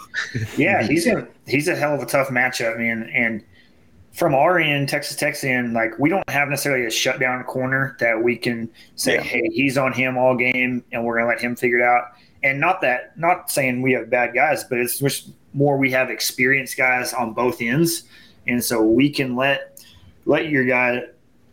[0.56, 3.08] yeah, he's a he's a hell of a tough matchup, man.
[3.14, 3.44] And
[4.12, 8.20] from our end, Texas Tech's end, like we don't have necessarily a shutdown corner that
[8.20, 9.22] we can say, yeah.
[9.22, 12.12] hey, he's on him all game, and we're gonna let him figure it out.
[12.42, 16.10] And not that, not saying we have bad guys, but it's just more we have
[16.10, 18.04] experienced guys on both ends,
[18.46, 19.84] and so we can let
[20.26, 21.02] let your guy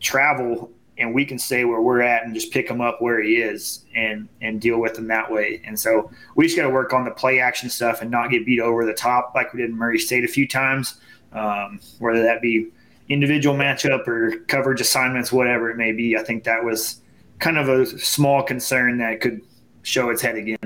[0.00, 3.36] travel and we can stay where we're at and just pick him up where he
[3.36, 5.60] is and and deal with him that way.
[5.64, 8.46] And so we just got to work on the play action stuff and not get
[8.46, 11.00] beat over the top like we did in Murray State a few times,
[11.32, 12.68] um, whether that be
[13.08, 16.16] individual matchup or coverage assignments, whatever it may be.
[16.16, 17.00] I think that was
[17.38, 19.40] kind of a small concern that could
[19.84, 20.58] show its head again.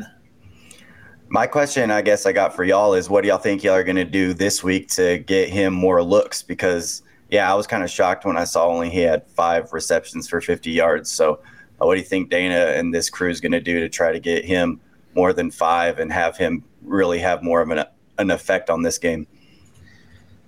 [1.28, 3.84] My question, I guess, I got for y'all is, what do y'all think y'all are
[3.84, 6.42] going to do this week to get him more looks?
[6.42, 10.26] Because yeah, I was kind of shocked when I saw only he had five receptions
[10.28, 11.10] for 50 yards.
[11.10, 11.40] So,
[11.80, 14.10] uh, what do you think Dana and this crew is going to do to try
[14.10, 14.80] to get him
[15.14, 17.84] more than five and have him really have more of an,
[18.16, 19.26] an effect on this game?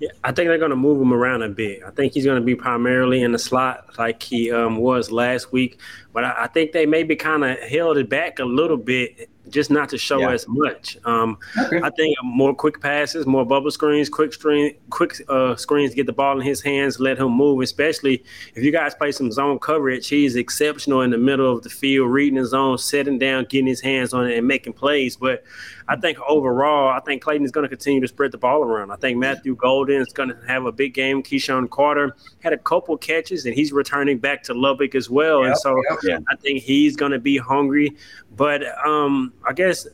[0.00, 1.82] Yeah, I think they're going to move him around a bit.
[1.86, 5.52] I think he's going to be primarily in the slot like he um, was last
[5.52, 5.78] week,
[6.14, 9.70] but I, I think they maybe kind of held it back a little bit just
[9.70, 10.32] not to show yeah.
[10.32, 10.96] as much.
[11.04, 11.80] Um, okay.
[11.82, 16.06] I think more quick passes, more bubble screens, quick screen, quick uh, screens, to get
[16.06, 17.60] the ball in his hands, let him move.
[17.60, 18.24] Especially
[18.54, 22.10] if you guys play some zone coverage, he's exceptional in the middle of the field,
[22.10, 25.16] reading his zone, setting down, getting his hands on it, and making plays.
[25.16, 25.44] But
[25.88, 28.92] I think overall, I think Clayton is going to continue to spread the ball around.
[28.92, 31.20] I think Matthew Golden is going to have a big game.
[31.20, 35.40] KeSean Carter had a couple catches, and he's returning back to Lubbock as well.
[35.40, 36.22] Yep, and so yep.
[36.30, 37.96] I think he's going to be hungry.
[38.40, 39.86] But um, I guess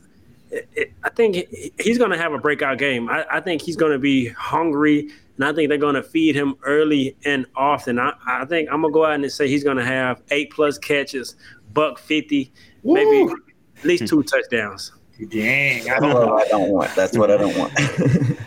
[0.53, 1.35] it, it, I think
[1.81, 3.11] he's going to have a breakout game.
[3.11, 6.37] I, I think he's going to be hungry, and I think they're going to feed
[6.37, 7.99] him early and often.
[7.99, 10.53] I, I think I'm going to go out and say he's going to have eight
[10.53, 11.35] plus catches,
[11.73, 12.53] buck 50,
[12.85, 12.95] Woo!
[12.95, 13.33] maybe
[13.79, 14.93] at least two touchdowns.
[15.29, 15.91] Dang.
[15.91, 16.95] I don't, I don't want.
[16.95, 17.73] That's what I don't want.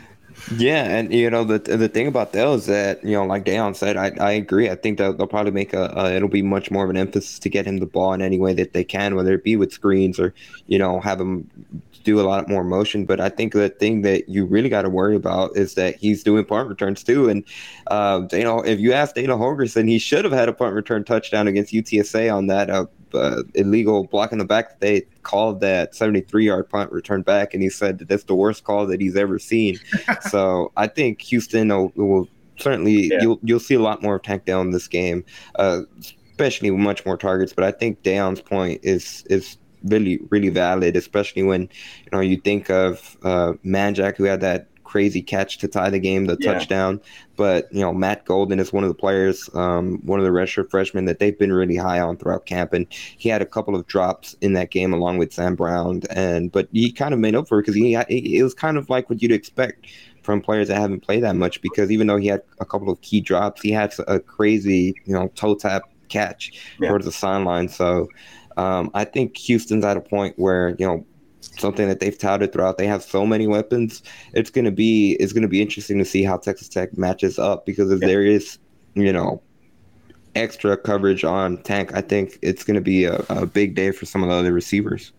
[0.51, 3.75] Yeah, and you know the the thing about that is that you know, like Dayon
[3.75, 4.67] said, I, I agree.
[4.69, 7.37] I think that they'll probably make a, a, it'll be much more of an emphasis
[7.39, 9.71] to get him the ball in any way that they can, whether it be with
[9.71, 10.33] screens or
[10.65, 11.47] you know have him
[12.03, 13.05] do a lot more motion.
[13.05, 16.23] But I think the thing that you really got to worry about is that he's
[16.23, 17.29] doing punt returns too.
[17.29, 17.43] And
[17.87, 21.03] uh, you know, if you ask Dana Holgorsen, he should have had a punt return
[21.03, 24.79] touchdown against UTSA on that uh, uh, illegal block in the back.
[24.79, 28.63] They called that 73 yard punt return back, and he said that that's the worst
[28.63, 29.79] call that he's ever seen.
[30.29, 33.19] so I think Houston will, will certainly yeah.
[33.21, 35.23] you'll you'll see a lot more of Tank Dell in this game,
[35.55, 37.53] uh, especially with much more targets.
[37.53, 42.37] But I think Dayon's point is is really really valid, especially when you know you
[42.37, 46.53] think of uh, Manjack who had that crazy catch to tie the game, the yeah.
[46.53, 46.99] touchdown.
[47.35, 50.71] But you know, Matt Golden is one of the players, um, one of the redshirt
[50.71, 53.85] freshmen that they've been really high on throughout camp, and he had a couple of
[53.85, 57.47] drops in that game along with Sam Brown, and but he kind of made up
[57.47, 59.85] for it because he it was kind of like what you'd expect
[60.23, 62.99] from players that haven't played that much because even though he had a couple of
[63.01, 66.89] key drops, he had a crazy you know toe tap catch yeah.
[66.89, 67.69] towards the sideline.
[67.69, 68.07] So
[68.57, 71.05] um, I think Houston's at a point where you know
[71.41, 72.77] something that they've touted throughout.
[72.77, 74.03] They have so many weapons.
[74.33, 77.91] It's gonna be it's gonna be interesting to see how Texas Tech matches up because
[77.91, 78.07] if yeah.
[78.07, 78.57] there is,
[78.95, 79.41] you know,
[80.35, 84.23] extra coverage on Tank, I think it's gonna be a, a big day for some
[84.23, 85.11] of the other receivers.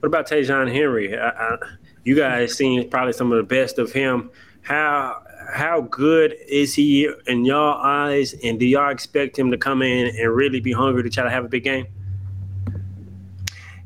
[0.00, 1.16] What about Ta'Zhawn Henry?
[1.16, 1.56] I, I,
[2.04, 4.30] you guys seen probably some of the best of him.
[4.62, 5.22] How
[5.52, 8.34] how good is he in y'all eyes?
[8.42, 11.30] And do y'all expect him to come in and really be hungry to try to
[11.30, 11.86] have a big game?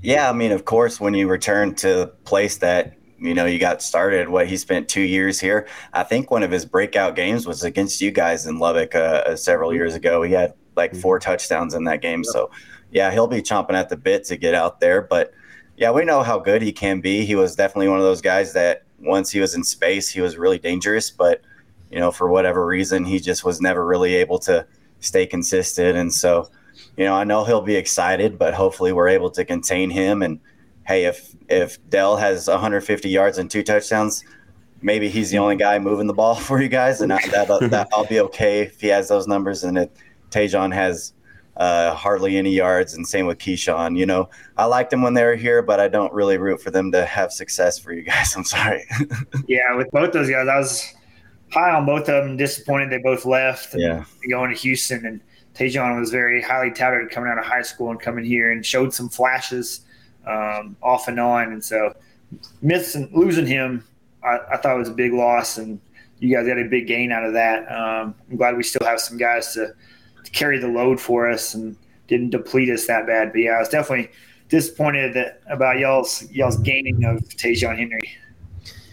[0.07, 3.59] Yeah, I mean, of course, when you return to the place that you know you
[3.59, 5.67] got started, what he spent two years here.
[5.95, 9.35] I think one of his breakout games was against you guys in Lubbock uh, uh
[9.35, 10.23] several years ago.
[10.23, 11.01] He had like mm-hmm.
[11.01, 12.23] four touchdowns in that game.
[12.23, 12.53] So,
[12.93, 15.03] yeah, he'll be chomping at the bit to get out there.
[15.03, 15.33] But
[15.77, 17.25] yeah, we know how good he can be.
[17.25, 20.37] He was definitely one of those guys that once he was in space, he was
[20.37, 21.11] really dangerous.
[21.11, 21.43] But
[21.91, 24.69] you know, for whatever reason, he just was never really able to
[25.01, 25.99] stay consistent.
[25.99, 26.49] And so,
[26.97, 30.22] you know, I know he'll be excited, but hopefully we're able to contain him.
[30.22, 30.40] And
[30.86, 34.24] hey, if if Dell has 150 yards and two touchdowns,
[34.82, 37.88] maybe he's the only guy moving the ball for you guys, and I, that, that
[37.92, 39.64] I'll be okay if he has those numbers.
[39.64, 39.90] And if
[40.30, 41.12] Ta'Zhawn has
[41.57, 43.99] uh, hardly any yards, and same with KeSean.
[43.99, 46.70] You know, I liked them when they were here, but I don't really root for
[46.70, 48.34] them to have success for you guys.
[48.36, 48.84] I'm sorry.
[49.49, 50.94] yeah, with both those guys, I was
[51.53, 52.36] high on both of them.
[52.36, 53.74] Disappointed they both left.
[53.74, 55.20] yeah, going to Houston and
[55.57, 58.93] Ta'Zhawn was very highly touted coming out of high school and coming here and showed
[58.93, 59.81] some flashes
[60.27, 61.53] um, off and on.
[61.53, 61.95] And so
[62.61, 63.85] missing losing him,
[64.23, 65.81] I, I, thought was a big loss, and
[66.19, 67.61] you guys got a big gain out of that.
[67.71, 69.73] Um, I'm glad we still have some guys to,
[70.25, 71.77] to, carry the load for us and
[72.09, 73.33] didn't deplete us that bad.
[73.33, 74.11] But yeah, I was definitely
[74.49, 78.01] disappointed that, about y'all's y'all's gaining of Ta'Zhawn Henry.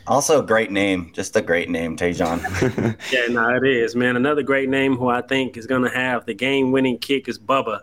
[0.08, 1.12] Also, great name.
[1.14, 2.42] Just a great name, Ta'Zhawn.
[3.12, 4.18] yeah, no, it is, man.
[4.18, 7.40] Another great name who I think is going to have the game winning kick is
[7.40, 7.82] Bubba.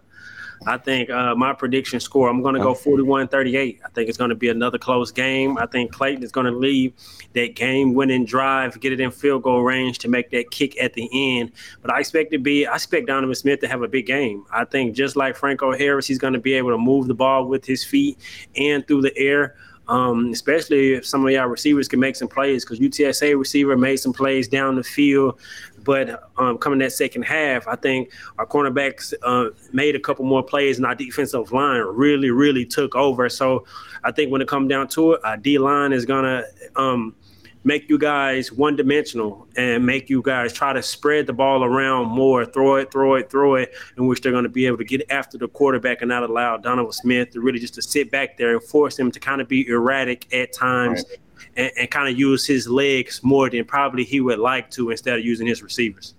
[0.66, 3.80] I think uh, my prediction score, I'm going to go 41 38.
[3.82, 5.56] I think it's going to be another close game.
[5.56, 6.92] I think Clayton is going to leave
[7.32, 10.92] that game winning drive, get it in field goal range to make that kick at
[10.92, 11.52] the end.
[11.80, 14.44] But I expect to be, I expect Donovan Smith to have a big game.
[14.52, 17.46] I think just like Franco Harris, he's going to be able to move the ball
[17.46, 18.18] with his feet
[18.54, 19.56] and through the air.
[19.90, 23.96] Um, especially if some of y'all receivers can make some plays because UTSA receiver made
[23.96, 25.40] some plays down the field.
[25.82, 30.44] But um, coming that second half, I think our cornerbacks uh, made a couple more
[30.44, 33.28] plays, and our defensive line really, really took over.
[33.28, 33.64] So
[34.04, 36.44] I think when it comes down to it, our D line is gonna
[36.76, 37.16] um,
[37.64, 42.08] make you guys one dimensional and make you guys try to spread the ball around
[42.08, 44.84] more, throw it, throw it, throw it, in which they're going to be able to
[44.84, 48.36] get after the quarterback and not allow Donovan Smith to really just to sit back
[48.36, 51.18] there and force him to kind of be erratic at times right.
[51.56, 55.18] and, and kind of use his legs more than probably he would like to instead
[55.18, 56.14] of using his receivers.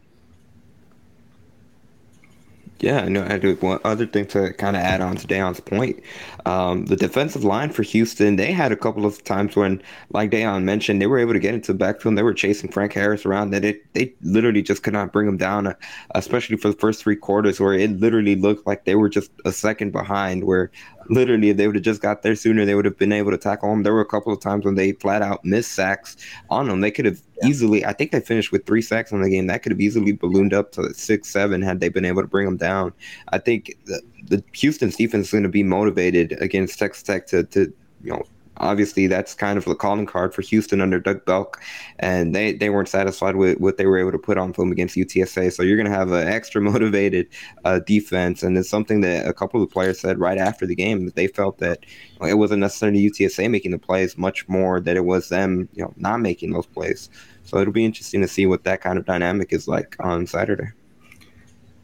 [2.82, 3.54] Yeah, no, I do.
[3.58, 6.00] One other thing to kind of add on to Dayon's point,
[6.48, 10.64] um, the defensive line for Houston, they had a couple of times when, like Dayon
[10.64, 12.18] mentioned, they were able to get into the backfield.
[12.18, 13.52] They were chasing Frank Harris around.
[13.52, 15.74] That it, they literally just could not bring him down, uh,
[16.16, 19.52] especially for the first three quarters, where it literally looked like they were just a
[19.52, 20.46] second behind.
[20.46, 20.72] Where
[21.12, 23.38] literally, if they would have just got there sooner, they would have been able to
[23.38, 23.84] tackle him.
[23.84, 26.16] There were a couple of times when they flat out missed sacks
[26.50, 26.82] on them.
[26.82, 27.50] They could have yeah.
[27.50, 29.48] easily, I think they finished with three sacks in the game.
[29.48, 32.46] That could have easily ballooned up to six, seven had they been able to bring
[32.46, 32.94] them down.
[33.30, 37.44] I think the, the Houston's defense is going to be motivated against Texas Tech to,
[37.44, 37.72] to
[38.04, 38.24] you know,
[38.62, 41.62] obviously that's kind of the calling card for Houston under Doug Belk,
[42.00, 44.96] and they, they weren't satisfied with what they were able to put on film against
[44.96, 45.52] UTSA.
[45.52, 47.28] So you're going to have an extra motivated
[47.66, 50.76] uh, defense, and it's something that a couple of the players said right after the
[50.76, 51.86] game that they felt that
[52.22, 55.94] it wasn't necessarily UTSA making the plays, much more that it was them, you know,
[55.98, 57.10] not making those plays.
[57.44, 60.72] So it'll be interesting to see what that kind of dynamic is like on Saturday.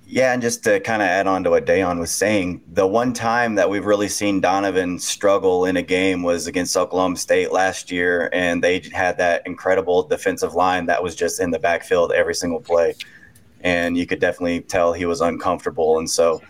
[0.10, 3.12] Yeah, and just to kind of add on to what Dayon was saying, the one
[3.12, 7.92] time that we've really seen Donovan struggle in a game was against Oklahoma State last
[7.92, 12.36] year, and they had that incredible defensive line that was just in the backfield every
[12.36, 12.96] single play,
[13.60, 16.00] and you could definitely tell he was uncomfortable.
[16.00, 16.42] And so,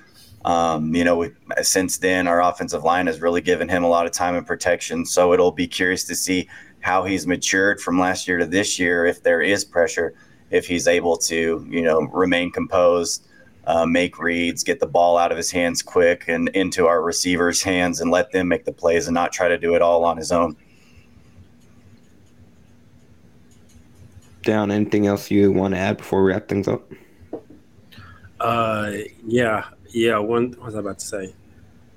[0.45, 1.31] um, you know, we,
[1.63, 5.03] since then our offensive line has really given him a lot of time and protection.
[5.03, 6.47] So it'll be curious to see
[6.81, 10.13] how he's matured from last year to this year, if there is pressure,
[10.51, 13.26] if he's able to, you know, remain composed
[13.67, 17.61] uh, make reads, get the ball out of his hands quick and into our receivers'
[17.61, 20.15] hands and let them make the plays and not try to do it all on
[20.15, 20.55] his own.
[24.43, 26.89] Down, anything else you want to add before we wrap things up?
[28.39, 28.91] Uh,
[29.25, 30.17] yeah, yeah.
[30.17, 31.35] One, what was I about to say?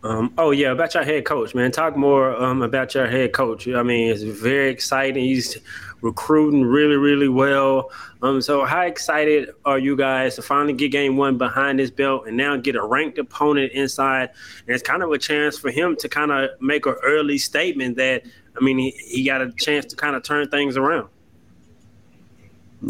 [0.02, 1.70] Um, oh yeah, about your head coach, man.
[1.70, 3.68] Talk more um, about your head coach.
[3.68, 5.24] I mean, it's very exciting.
[5.24, 5.58] He's
[6.00, 7.90] recruiting really, really well.
[8.22, 12.26] Um, so how excited are you guys to finally get game one behind his belt
[12.26, 14.30] and now get a ranked opponent inside?
[14.66, 17.96] And it's kind of a chance for him to kind of make an early statement
[17.96, 18.22] that
[18.56, 21.08] I mean he, he got a chance to kind of turn things around.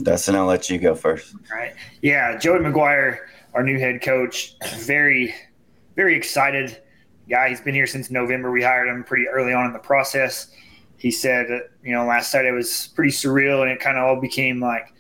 [0.03, 1.35] Dustin, I'll let you go first.
[1.35, 1.75] All right.
[2.03, 3.19] Yeah, Joey McGuire,
[3.55, 5.35] our new head coach, very,
[5.97, 6.81] very excited
[7.31, 7.49] guy.
[7.49, 8.51] He's been here since November.
[8.51, 10.53] We hired him pretty early on in the process
[11.01, 11.47] he said,
[11.83, 14.93] you know, last Saturday was pretty surreal, and it kind of all became like,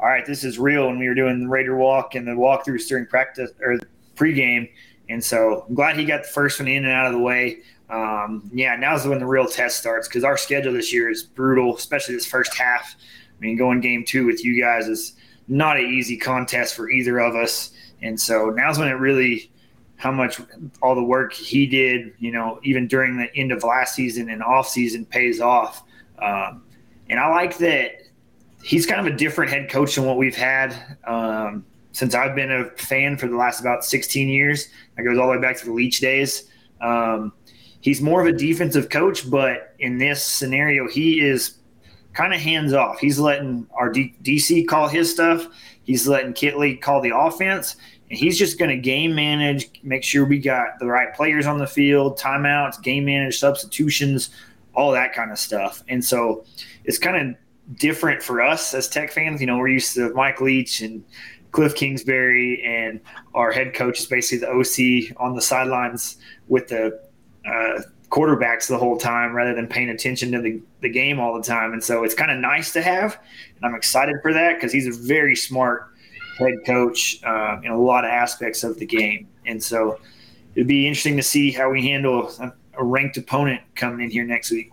[0.00, 0.88] all right, this is real.
[0.88, 3.78] And we were doing the Raider walk and the walkthroughs during practice or
[4.16, 4.70] pregame,
[5.10, 7.58] and so I'm glad he got the first one in and out of the way.
[7.90, 11.76] Um, yeah, now's when the real test starts because our schedule this year is brutal,
[11.76, 12.96] especially this first half.
[12.96, 15.16] I mean, going game two with you guys is
[15.48, 19.51] not an easy contest for either of us, and so now's when it really
[20.02, 20.40] how much
[20.82, 24.42] all the work he did, you know, even during the end of last season and
[24.42, 25.84] off season pays off.
[26.18, 26.64] Um,
[27.08, 28.00] and I like that
[28.64, 30.74] he's kind of a different head coach than what we've had
[31.06, 34.70] um, since I've been a fan for the last about 16 years.
[34.96, 36.50] That goes all the way back to the Leach days.
[36.80, 37.32] Um,
[37.80, 41.58] he's more of a defensive coach, but in this scenario, he is
[42.12, 42.98] kind of hands off.
[42.98, 45.46] He's letting our D- DC call his stuff.
[45.84, 47.76] He's letting Kittley call the offense,
[48.12, 51.56] and he's just going to game manage, make sure we got the right players on
[51.56, 54.28] the field, timeouts, game manage, substitutions,
[54.74, 55.82] all that kind of stuff.
[55.88, 56.44] And so
[56.84, 59.40] it's kind of different for us as Tech fans.
[59.40, 61.02] You know, we're used to Mike Leach and
[61.52, 63.00] Kliff Kingsbury, and
[63.32, 67.00] our head coach is basically the OC on the sidelines with the
[67.46, 71.42] uh, quarterbacks the whole time rather than paying attention to the, the game all the
[71.42, 71.72] time.
[71.72, 73.18] And so it's kind of nice to have.
[73.56, 75.91] And I'm excited for that because he's a very smart
[76.42, 79.28] head coach um, in a lot of aspects of the game.
[79.46, 79.98] And so
[80.54, 82.30] it'd be interesting to see how we handle.
[82.78, 84.70] a ranked opponent coming in here next week.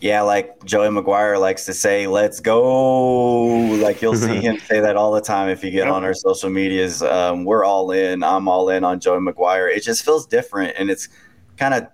[0.00, 3.46] Yeah, like Joey McGuire likes to say, "Let's go!"
[3.76, 6.50] Like you'll see him say that all the time if you get on our social
[6.50, 7.02] medias.
[7.02, 8.22] Um, we're all in.
[8.22, 9.74] I'm all in on Joey McGuire.
[9.74, 11.08] It just feels different, and it's
[11.56, 11.86] kind of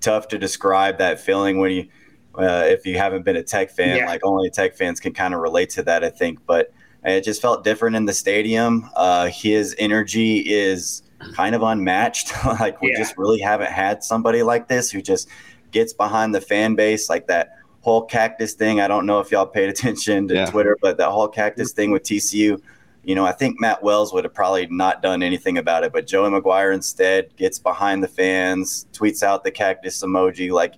[0.00, 1.88] tough to describe that feeling when you,
[2.34, 3.96] uh, if you haven't been a Tech fan.
[3.96, 4.06] Yeah.
[4.06, 6.44] Like only Tech fans can kind of relate to that, I think.
[6.44, 6.70] But
[7.10, 8.88] it just felt different in the stadium.
[8.96, 11.02] Uh, his energy is
[11.34, 12.32] kind of unmatched.
[12.60, 12.98] like we Yeah.
[12.98, 15.28] just really haven't had somebody like this who just
[15.70, 17.50] gets behind the fan base like that
[17.80, 18.80] whole cactus thing.
[18.80, 20.46] I don't know if y'all paid attention to Yeah.
[20.46, 22.60] Twitter, but that whole cactus thing with TCU,
[23.04, 26.06] you know, I think Matt Wells would have probably not done anything about it, but
[26.06, 30.50] Joey McGuire instead gets behind the fans, tweets out the cactus emoji.
[30.50, 30.74] Like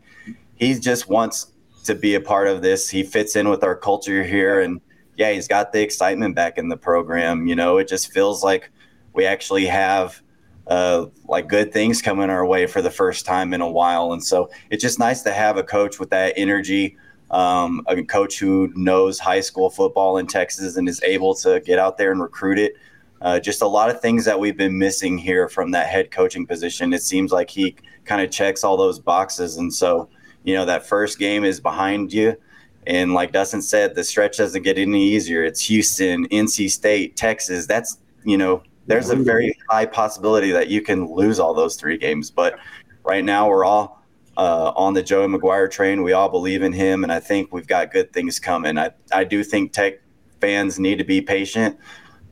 [0.56, 1.48] he just wants
[1.84, 2.88] to be a part of this.
[2.88, 4.60] He fits in with our culture here.
[4.60, 4.80] And
[5.20, 7.46] yeah, he's got the excitement back in the program.
[7.46, 8.70] You know, it just feels like
[9.12, 10.22] we actually have
[10.66, 14.14] uh, like good things coming our way for the first time in a while.
[14.14, 16.96] And so it's just nice to have a coach with that energy,
[17.30, 21.78] um, a coach who knows high school football in Texas and is able to get
[21.78, 22.72] out there and recruit it.
[23.20, 26.46] Uh, just a lot of things that we've been missing here from that head coaching
[26.46, 26.94] position.
[26.94, 29.58] It seems like he kind of checks all those boxes.
[29.58, 30.08] And so,
[30.44, 32.38] you know, that first game is behind you.
[32.86, 35.44] And like Dustin said, the stretch doesn't get any easier.
[35.44, 37.66] It's Houston, NC State, Texas.
[37.66, 41.96] That's, you know, there's a very high possibility that you can lose all those three
[41.96, 42.30] games.
[42.30, 42.58] But
[43.04, 44.02] right now, we're all
[44.36, 46.02] uh, on the Joey McGuire train.
[46.02, 48.78] We all believe in him, and I think we've got good things coming.
[48.78, 50.00] I, I do think Tech
[50.40, 51.78] fans need to be patient.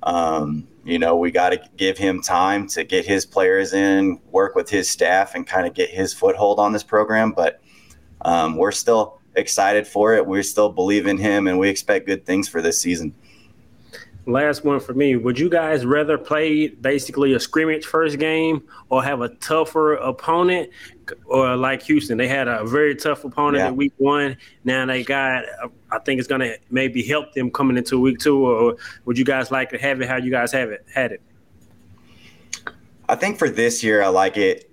[0.02, 4.54] Um, you know, we got to give him time to get his players in, work
[4.54, 7.32] with his staff, and kind of get his foothold on this program.
[7.32, 7.60] But
[8.22, 10.26] um, we're still excited for it.
[10.26, 13.14] We still believe in him, and we expect good things for this season.
[14.26, 15.16] Last one for me.
[15.16, 20.68] Would you guys rather play basically a scrimmage first game or have a tougher opponent?
[21.24, 23.68] Or like Houston, they had a very tough opponent Yeah.
[23.68, 24.36] in week one.
[24.64, 25.44] Now they got,
[25.90, 28.46] I think it's going to maybe help them coming into week two.
[28.46, 28.76] Or
[29.06, 31.22] would you guys like to have it how you guys have it had it?
[33.08, 34.67] I think for this year, I like it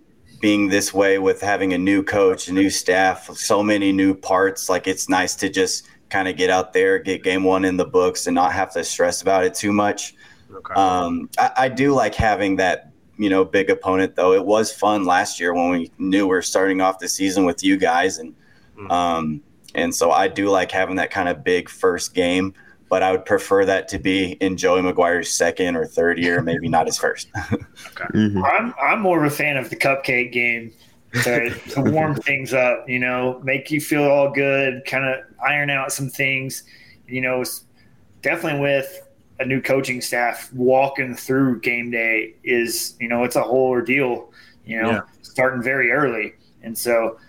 [0.45, 4.69] being this way with having a new coach, a new staff, so many new parts.
[4.69, 7.85] Like it's nice to just kind of get out there, get game one in the
[7.85, 10.13] books, and not have to stress about it too much.
[10.53, 10.75] Okay.
[10.75, 14.33] Um, I, I do like having that, you know, big opponent though.
[14.33, 17.63] It was fun last year when we knew we are starting off the season with
[17.63, 18.35] you guys, and
[18.91, 19.41] um,
[19.73, 22.53] and so I do like having that kind of big first game.
[22.95, 26.69] But I would prefer that to be in Joey McGuire's second or third year, maybe
[26.69, 27.27] not his first.
[28.13, 28.41] Mhm.
[28.41, 30.71] I'm I'm more of a fan of the cupcake game
[31.23, 32.87] to, to warm things up.
[32.87, 36.63] You know, make you feel all good, kind of iron out some things.
[37.05, 37.43] You know,
[38.21, 39.01] definitely with
[39.41, 44.31] a new coaching staff walking through game day is you know it's a whole ordeal.
[44.65, 45.01] You know, Yeah.
[45.21, 46.33] starting very early,
[46.63, 47.19] and so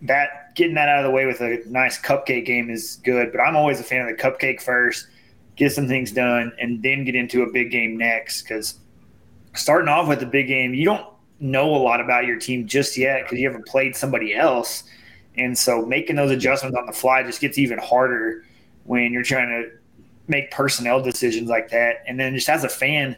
[0.00, 3.32] that getting that out of the way with a nice cupcake game is good.
[3.32, 5.08] But I'm always a fan of the cupcake first,
[5.56, 8.78] get some things done, and then get into a big game next because
[9.54, 11.06] starting off with the big game, you don't
[11.40, 14.84] know a lot about your team just yet because you haven't played somebody else.
[15.36, 18.44] And so making those adjustments on the fly just gets even harder
[18.84, 19.70] when you're trying to
[20.28, 22.04] make personnel decisions like that.
[22.06, 23.16] And then just as a fan,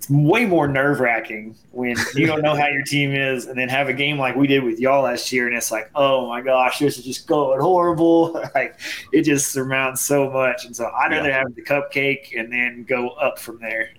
[0.00, 3.68] it's way more nerve wracking when you don't know how your team is and then
[3.68, 6.40] have a game like we did with y'all last year and it's like, oh my
[6.40, 8.32] gosh, this is just going horrible.
[8.54, 8.80] like
[9.12, 10.64] it just surmounts so much.
[10.64, 13.90] And so I'd rather have the cupcake and then go up from there.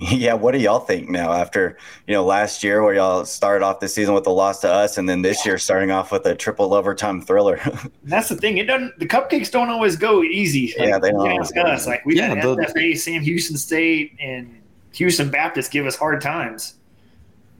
[0.00, 1.76] Yeah, what do y'all think now after
[2.06, 4.96] you know last year where y'all started off the season with a loss to us,
[4.96, 7.60] and then this year starting off with a triple overtime thriller?
[8.04, 8.58] That's the thing.
[8.58, 8.96] It doesn't.
[9.00, 10.72] The cupcakes don't always go easy.
[10.78, 11.86] Like, Yeah, they don't ask us.
[11.88, 14.57] Like we Yeah, had the- SFA, Sam Houston State, and
[14.98, 16.74] Houston Baptist give us hard times.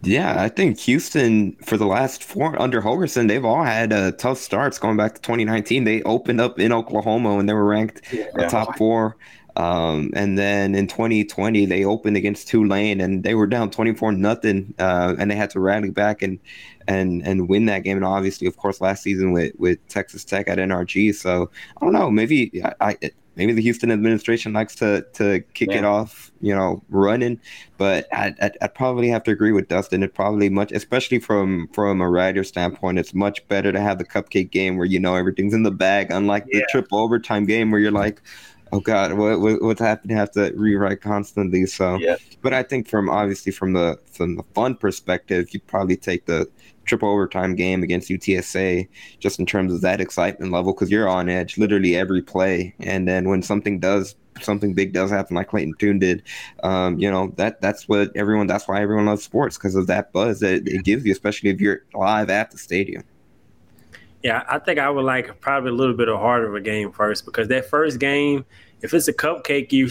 [0.03, 4.39] Yeah, I think Houston for the last four under Holgorsen, they've all had uh, tough
[4.39, 5.84] starts going back to 2019.
[5.84, 8.03] They opened up in Oklahoma and they were ranked
[8.36, 9.16] a top four.
[9.57, 14.72] Um, and then in 2020, they opened against Tulane and they were down 24 nothing.
[14.78, 16.39] Uh, and they had to rally back and,
[16.86, 17.97] and, and win that game.
[17.97, 21.12] And obviously, of course, last season with, with Texas Tech at NRG.
[21.14, 25.70] So I don't know, maybe I, I maybe the Houston administration likes to, to kick
[25.70, 27.41] it off, you know, running,
[27.78, 30.03] but I, I, I'd probably have to agree with Dustin.
[30.03, 34.05] It probably much, especially from, from a rider standpoint, it's much better to have the
[34.05, 37.80] cupcake game where, you know, everything's in the bag, unlike the triple overtime game where
[37.80, 38.20] you're like,
[38.72, 42.16] oh god what, what what's happening have to rewrite constantly so Yeah.
[42.43, 46.47] but i think from obviously from the from the fun perspective you'd probably take the
[46.89, 48.89] triple overtime game against utsa
[49.20, 53.07] just in terms of that excitement level because you're on edge literally every play and
[53.07, 56.22] then when something does something big does happen, like Clayton Tune did,
[56.62, 58.47] um, you know that that's what everyone.
[58.47, 61.61] That's why everyone loves sports because of that buzz that it gives you, especially if
[61.61, 63.05] you're live at the stadium.
[64.22, 66.91] Yeah, I think I would like probably a little bit of harder of a game
[66.91, 68.45] first because that first game
[68.81, 69.91] if it's a cupcake, you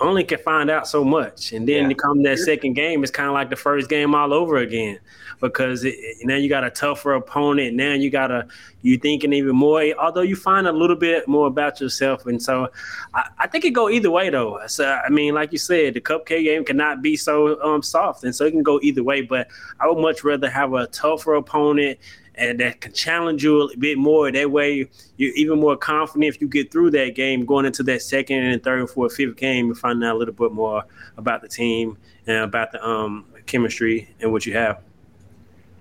[0.00, 1.88] only can find out so much, and then yeah.
[1.88, 4.98] to come that second game, it's kind of like the first game all over again,
[5.40, 7.76] because it, now you got a tougher opponent.
[7.76, 8.46] Now you got a
[8.80, 9.84] you thinking even more.
[10.00, 12.68] Although you find a little bit more about yourself, and so
[13.14, 14.60] I, I think it go either way though.
[14.66, 18.34] So I mean, like you said, the cupcake game cannot be so um, soft, and
[18.34, 19.20] so it can go either way.
[19.20, 21.98] But I would much rather have a tougher opponent
[22.34, 24.30] and that can challenge you a bit more.
[24.30, 28.02] That way, you're even more confident if you get through that game, going into that
[28.02, 30.84] second and third and fourth, fifth game, and finding out a little bit more
[31.16, 34.80] about the team and about the um, chemistry and what you have.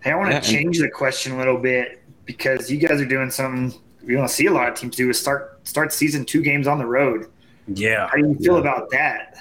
[0.01, 0.41] Hey, I want to yeah.
[0.41, 3.73] change the question a little bit because you guys are doing something
[4.03, 6.79] we don't see a lot of teams do is start start season two games on
[6.79, 7.27] the road.
[7.67, 8.07] Yeah.
[8.07, 8.61] How do you feel yeah.
[8.61, 9.37] about that?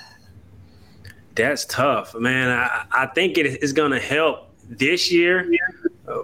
[1.35, 2.51] That's tough, man.
[2.51, 5.51] I, I think it is going to help this year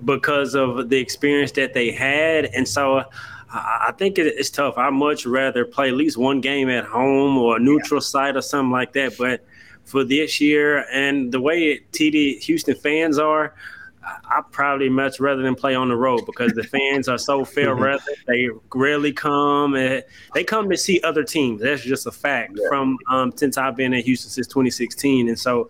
[0.05, 2.47] because of the experience that they had.
[2.47, 3.05] And so
[3.51, 4.77] I think it's tough.
[4.77, 8.07] I'd much rather play at least one game at home or a neutral yeah.
[8.07, 9.17] site or something like that.
[9.19, 9.45] But
[9.85, 13.55] for this year and the way TD Houston fans are,
[14.03, 17.75] I probably much rather than play on the road because the fans are so fair
[17.75, 18.03] weather.
[18.27, 19.75] They rarely come.
[19.75, 21.63] And they come to see other teams.
[21.63, 22.53] That's just a fact.
[22.57, 22.69] Yeah.
[22.69, 25.69] From um, since I've been in Houston since 2016, and so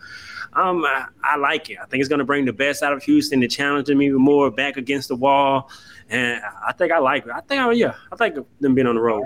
[0.56, 1.78] um, I, I, like it.
[1.80, 4.20] I think it's going to bring the best out of Houston to challenge them even
[4.20, 5.70] more back against the wall.
[6.08, 7.32] And I think I like it.
[7.32, 9.24] I think, oh, yeah, I think them being on the road.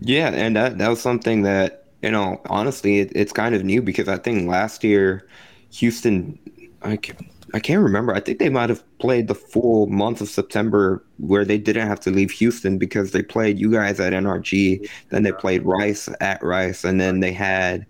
[0.00, 3.82] Yeah, and that, that was something that, you know, honestly, it, it's kind of new
[3.82, 5.28] because I think last year,
[5.70, 6.38] Houston,
[6.82, 6.98] I
[7.54, 8.14] I can't remember.
[8.14, 12.00] I think they might have played the full month of September where they didn't have
[12.00, 14.88] to leave Houston because they played you guys at NRG.
[15.10, 17.84] Then they played Rice at Rice, and then they had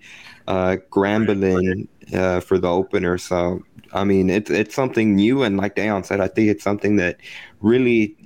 [0.49, 3.19] uh, Grambling uh, for the opener.
[3.19, 6.97] So I mean, it's it's something new, and like Dayon said, I think it's something
[6.97, 7.19] that
[7.63, 8.17] really,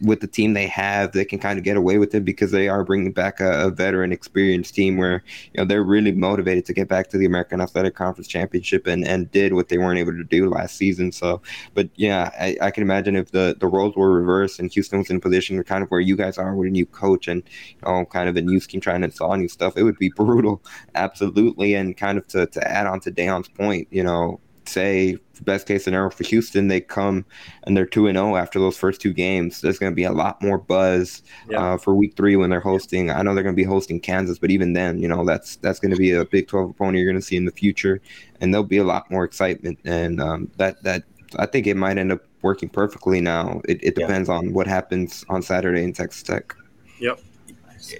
[0.00, 2.68] with the team they have, they can kind of get away with it because they
[2.68, 5.22] are bringing back a, a, veteran, experienced team where
[5.52, 9.06] you know they're really motivated to get back to the American Athletic Conference Championship and
[9.06, 11.12] and did what they weren't able to do last season.
[11.12, 11.42] So,
[11.74, 15.10] but yeah, I, I can imagine if the the roles were reversed and Houston was
[15.10, 17.76] in a position kind of where you guys are with a new coach and you
[17.82, 20.62] know kind of a new scheme trying to install new stuff, it would be brutal,
[20.94, 21.74] absolutely.
[21.74, 25.84] And kind of to to add on to Dayon's point, you know say best case
[25.84, 27.24] scenario for Houston, they come
[27.64, 29.60] and they're two and zero oh after those first two games.
[29.60, 31.74] There's going to be a lot more buzz yeah.
[31.74, 33.10] uh, for Week Three when they're hosting.
[33.10, 35.78] I know they're going to be hosting Kansas, but even then, you know that's that's
[35.78, 38.00] going to be a Big Twelve opponent you're going to see in the future,
[38.40, 39.78] and there'll be a lot more excitement.
[39.84, 41.04] And um, that that
[41.38, 43.20] I think it might end up working perfectly.
[43.20, 44.36] Now it, it depends yeah.
[44.36, 46.54] on what happens on Saturday in Texas Tech.
[47.00, 47.20] Yep.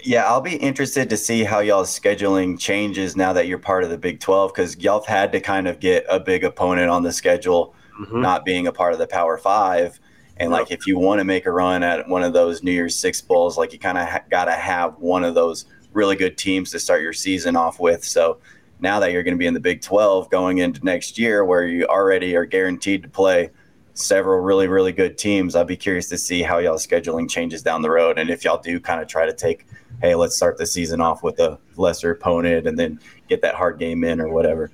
[0.03, 3.89] Yeah, I'll be interested to see how y'all's scheduling changes now that you're part of
[3.89, 7.03] the Big 12 because y'all have had to kind of get a big opponent on
[7.03, 8.21] the schedule, mm-hmm.
[8.21, 9.99] not being a part of the Power Five.
[10.37, 12.95] And like, if you want to make a run at one of those New Year's
[12.95, 16.37] Six Bowls, like you kind of ha- got to have one of those really good
[16.37, 18.03] teams to start your season off with.
[18.03, 18.37] So
[18.79, 21.65] now that you're going to be in the Big 12 going into next year, where
[21.65, 23.49] you already are guaranteed to play
[23.97, 25.55] several really, really good teams.
[25.55, 28.19] I'll be curious to see how y'all scheduling changes down the road.
[28.19, 29.65] And if y'all do kind of try to take,
[30.01, 33.79] hey, let's start the season off with a lesser opponent and then get that hard
[33.79, 34.71] game in or whatever.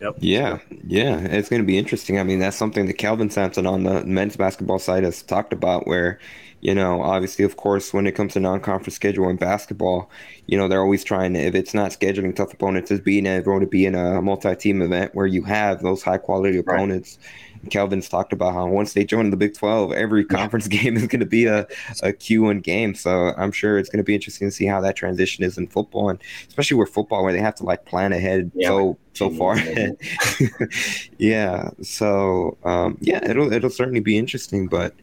[0.00, 0.16] Yep.
[0.18, 2.18] Yeah, yeah, it's going to be interesting.
[2.18, 5.86] I mean, that's something that Kelvin Sampson on the men's basketball side has talked about,
[5.86, 6.18] where
[6.62, 10.10] you know, obviously, of course, when it comes to non-conference schedule in basketball,
[10.46, 13.60] you know, they're always trying to, if it's not scheduling tough opponents, is being able
[13.60, 17.18] to be in a multi-team event where you have those high-quality opponents.
[17.20, 17.28] Right
[17.68, 21.20] Kelvin's talked about how once they join the Big 12, every conference game is going
[21.20, 21.60] to be a,
[22.02, 22.94] a Q1 game.
[22.94, 25.66] So I'm sure it's going to be interesting to see how that transition is in
[25.66, 29.28] football, and especially with football where they have to like plan ahead yeah, so so
[29.30, 29.58] far
[31.18, 31.70] yeah.
[31.82, 34.94] So um, yeah, it'll it'll certainly be interesting, but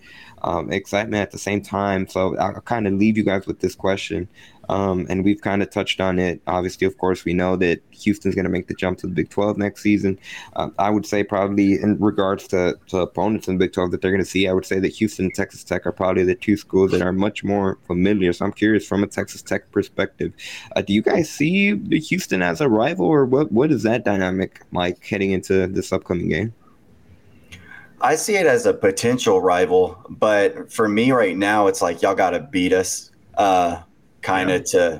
[0.43, 2.07] um, excitement at the same time.
[2.07, 4.27] So I'll kind of leave you guys with this question.
[4.69, 6.41] Um, and we've kind of touched on it.
[6.47, 9.29] Obviously, of course, we know that Houston's going to make the jump to the Big
[9.29, 10.19] 12 next season.
[10.55, 14.01] Um, I would say, probably in regards to, to opponents in the Big 12 that
[14.01, 16.35] they're going to see, I would say that Houston and Texas Tech are probably the
[16.35, 18.33] two schools that are much more familiar.
[18.33, 20.33] So I'm curious from a Texas Tech perspective,
[20.75, 24.61] uh, do you guys see Houston as a rival, or what, what is that dynamic
[24.71, 26.53] like heading into this upcoming game?
[27.99, 32.13] I see it as a potential rival, but for me right now, it's like y'all
[32.13, 33.11] got to beat us.
[33.35, 33.81] Uh,
[34.27, 34.99] kind of yeah.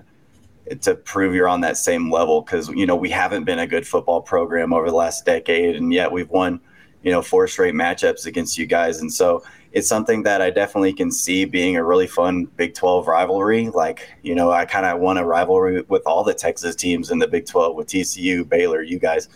[0.69, 3.67] to to prove you're on that same level because you know we haven't been a
[3.67, 6.59] good football program over the last decade, and yet we've won
[7.07, 8.99] you know, four straight matchups against you guys.
[8.99, 13.07] And so it's something that I definitely can see being a really fun Big 12
[13.07, 13.69] rivalry.
[13.69, 17.19] Like, you know, I kind of want a rivalry with all the Texas teams in
[17.19, 19.29] the Big 12 with TCU, Baylor, you guys.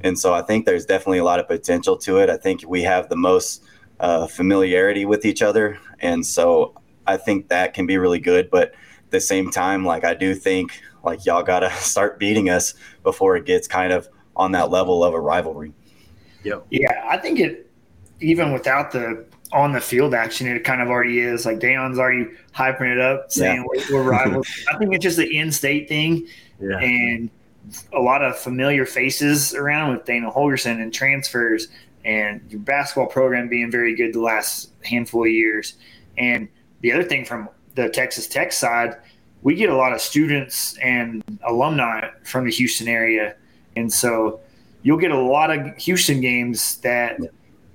[0.00, 2.30] And so I think there's definitely a lot of potential to it.
[2.30, 3.62] I think we have the most
[4.00, 5.78] uh, familiarity with each other.
[6.00, 6.74] And so
[7.06, 8.50] I think that can be really good.
[8.50, 8.74] But
[9.14, 10.72] the same time, like, I do think
[11.04, 15.04] like y'all got to start beating us before it gets kind of on that level
[15.04, 15.72] of a rivalry.
[16.42, 16.66] Yep.
[16.70, 17.70] Yeah, I think it
[18.20, 21.46] even without the on the field action, it kind of already is.
[21.46, 23.82] Like Dayon's already hyping it up, saying yeah.
[23.90, 24.48] we're, we're, rivals.
[24.72, 26.26] I think it's just the in-state thing,
[26.60, 26.78] yeah.
[26.78, 27.30] and
[27.92, 31.68] a lot of familiar faces around with Dana Holgorsen and transfers,
[32.04, 35.74] and your basketball program being very good the last handful of years.
[36.18, 36.48] And
[36.80, 38.96] the other thing from the Texas Tech side,
[39.42, 43.36] we get a lot of students and alumni from the Houston area,
[43.76, 44.40] and so
[44.82, 47.18] you'll get a lot of Houston games that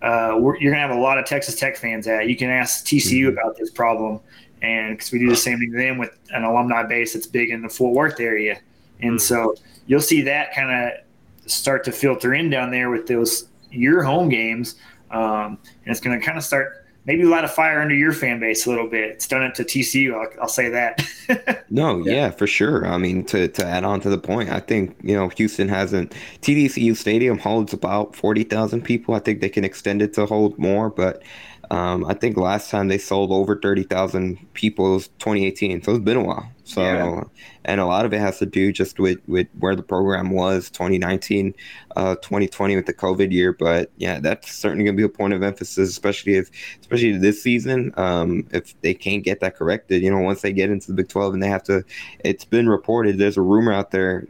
[0.01, 2.27] uh, you're going to have a lot of Texas Tech fans at.
[2.27, 3.37] You can ask TCU mm-hmm.
[3.37, 4.19] about this problem,
[4.61, 7.49] and because we do the same thing to them with an alumni base that's big
[7.49, 8.59] in the Fort Worth area,
[9.01, 9.17] and mm-hmm.
[9.19, 9.55] so
[9.87, 14.29] you'll see that kind of start to filter in down there with those your home
[14.29, 14.75] games,
[15.11, 18.39] um, and it's going to kind of start maybe light a fire under your fan
[18.39, 19.09] base a little bit.
[19.11, 20.13] It's done it to TCU.
[20.13, 21.65] I'll, I'll say that.
[21.69, 22.13] no, yeah.
[22.13, 22.29] yeah.
[22.31, 22.85] for sure.
[22.85, 26.13] I mean, to, to add on to the point, I think, you know, Houston hasn't,
[26.41, 29.15] TDECU Stadium holds about 40,000 people.
[29.15, 31.23] I think they can extend it to hold more, but
[31.71, 35.83] um, I think last time they sold over 30,000 people was 2018.
[35.83, 36.51] So it's been a while.
[36.69, 37.23] So, yeah.
[37.65, 40.69] and a lot of it has to do just with, with where the program was
[40.69, 41.55] 2019,
[41.95, 43.53] uh, 2020 with the COVID year.
[43.53, 47.41] But yeah, that's certainly going to be a point of emphasis, especially if, especially this
[47.41, 50.03] season, um, if they can't get that corrected.
[50.03, 51.83] You know, once they get into the Big 12 and they have to,
[52.19, 53.17] it's been reported.
[53.17, 54.27] There's a rumor out there.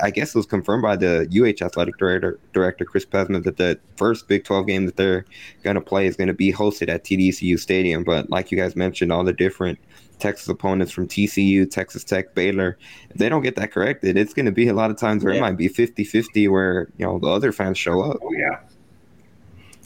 [0.00, 3.78] I guess it was confirmed by the UH athletic director, director Chris Pezman, that the
[3.96, 5.26] first Big 12 game that they're
[5.62, 8.02] going to play is going to be hosted at TDECU Stadium.
[8.02, 9.78] But like you guys mentioned, all the different
[10.22, 12.78] Texas opponents from TCU, Texas Tech, Baylor,
[13.10, 15.34] if they don't get that corrected, it's going to be a lot of times where
[15.34, 15.40] yeah.
[15.40, 18.18] it might be 50 50 where, you know, the other fans show up.
[18.22, 18.60] Oh, yeah.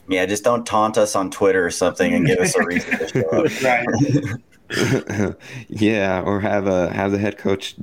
[0.09, 3.09] Yeah, just don't taunt us on Twitter or something and give us a reason to
[3.09, 3.62] show up.
[3.62, 3.87] right.
[5.69, 7.77] yeah, or have a have the head coach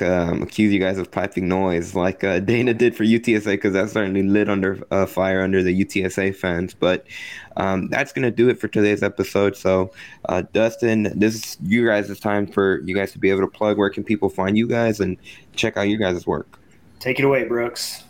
[0.00, 3.90] um, accuse you guys of piping noise, like uh, Dana did for UTSA, because that
[3.90, 6.72] certainly lit under uh, fire under the UTSA fans.
[6.72, 7.06] But
[7.58, 9.56] um, that's gonna do it for today's episode.
[9.56, 9.92] So,
[10.26, 13.76] uh, Dustin, this is you guys' time for you guys to be able to plug.
[13.76, 15.18] Where can people find you guys and
[15.54, 16.58] check out your guys' work?
[16.98, 18.04] Take it away, Brooks.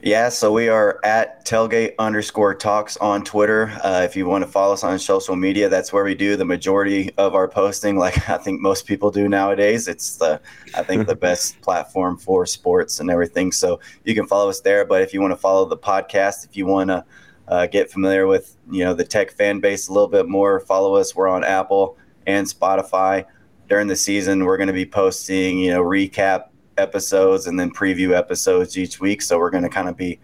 [0.00, 3.72] Yeah, so we are at tailgate underscore talks on Twitter.
[3.82, 6.44] Uh, if you want to follow us on social media, that's where we do the
[6.44, 7.96] majority of our posting.
[7.96, 9.88] Like I think most people do nowadays.
[9.88, 10.40] It's the
[10.76, 13.50] I think the best platform for sports and everything.
[13.50, 14.84] So you can follow us there.
[14.84, 17.04] But if you want to follow the podcast, if you want to
[17.48, 20.94] uh, get familiar with you know the tech fan base a little bit more, follow
[20.94, 21.16] us.
[21.16, 23.24] We're on Apple and Spotify.
[23.68, 28.16] During the season, we're going to be posting you know recap episodes and then preview
[28.16, 29.22] episodes each week.
[29.22, 30.18] So we're going to kind of be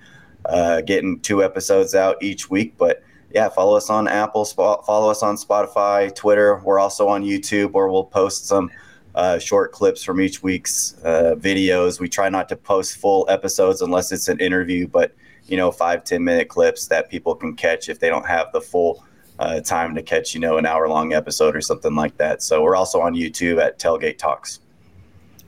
[0.45, 2.77] uh, getting two episodes out each week.
[2.79, 3.03] But
[3.33, 6.61] yeah, follow us on Apple, follow us on Spotify, Twitter.
[6.65, 8.71] We're also on YouTube where we'll post some
[9.15, 12.01] uh, short clips from each week's uh, videos.
[12.01, 15.15] We try not to post full episodes unless it's an interview, but
[15.47, 18.61] you know, five ten minute clips that people can catch if they don't have the
[18.61, 19.05] full
[19.39, 22.43] uh, time to catch, you know, an hour long episode or something like that.
[22.43, 24.61] So we're also on YouTube at Tailgate Talks.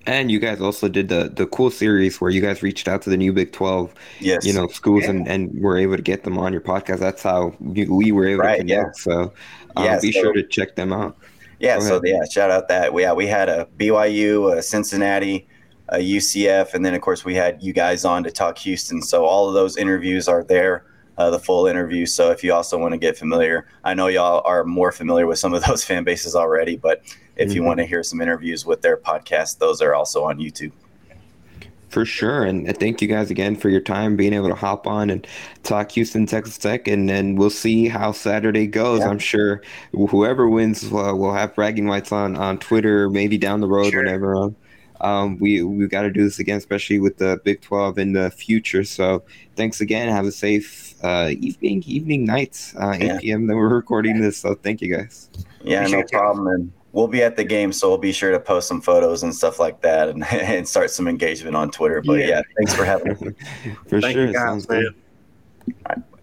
[0.06, 3.10] And you guys also did the the cool series where you guys reached out to
[3.10, 4.46] the new Big Twelve, yes.
[4.46, 5.10] you know, schools yeah.
[5.10, 7.00] and, and were able to get them on your podcast.
[7.00, 8.98] That's how we, we were able right, to connect.
[8.98, 9.02] Yeah.
[9.02, 9.32] So
[9.76, 11.16] um, yeah, be so, sure to check them out.
[11.58, 12.92] Yeah, so yeah, shout out that.
[12.94, 15.48] Yeah, we had a BYU, a Cincinnati,
[15.88, 19.02] a UCF, and then of course we had you guys on to talk Houston.
[19.02, 20.84] So all of those interviews are there
[21.18, 22.06] uh, the full interview.
[22.06, 25.38] So if you also want to get familiar, I know y'all are more familiar with
[25.38, 27.02] some of those fan bases already, but
[27.36, 27.56] if mm-hmm.
[27.56, 30.72] you want to hear some interviews with their podcast, those are also on YouTube.
[31.88, 32.44] For sure.
[32.44, 35.26] And thank you guys again for your time being able to hop on and
[35.62, 36.88] talk Houston, Texas Tech.
[36.88, 39.00] And then we'll see how Saturday goes.
[39.00, 39.08] Yeah.
[39.08, 39.62] I'm sure
[39.92, 44.02] whoever wins uh, will have bragging rights on, on Twitter, maybe down the road, sure.
[44.02, 44.36] whenever.
[44.36, 44.56] Um,
[45.00, 48.30] um, we we got to do this again, especially with the Big 12 in the
[48.30, 48.84] future.
[48.84, 49.22] So
[49.54, 50.08] thanks again.
[50.08, 53.18] Have a safe uh, evening, evening, night, uh, 8 yeah.
[53.20, 53.46] p.m.
[53.46, 54.38] That we're recording this.
[54.38, 55.30] So thank you guys.
[55.62, 56.72] Yeah, no problem.
[56.96, 59.34] And we'll be at the game, so we'll be sure to post some photos and
[59.34, 62.00] stuff like that, and, and start some engagement on Twitter.
[62.00, 63.34] But yeah, yeah thanks for having me.
[63.86, 64.26] for Thank sure.
[64.26, 64.82] You guys, Sounds man.
[64.82, 64.94] good.
[65.68, 66.15] All right.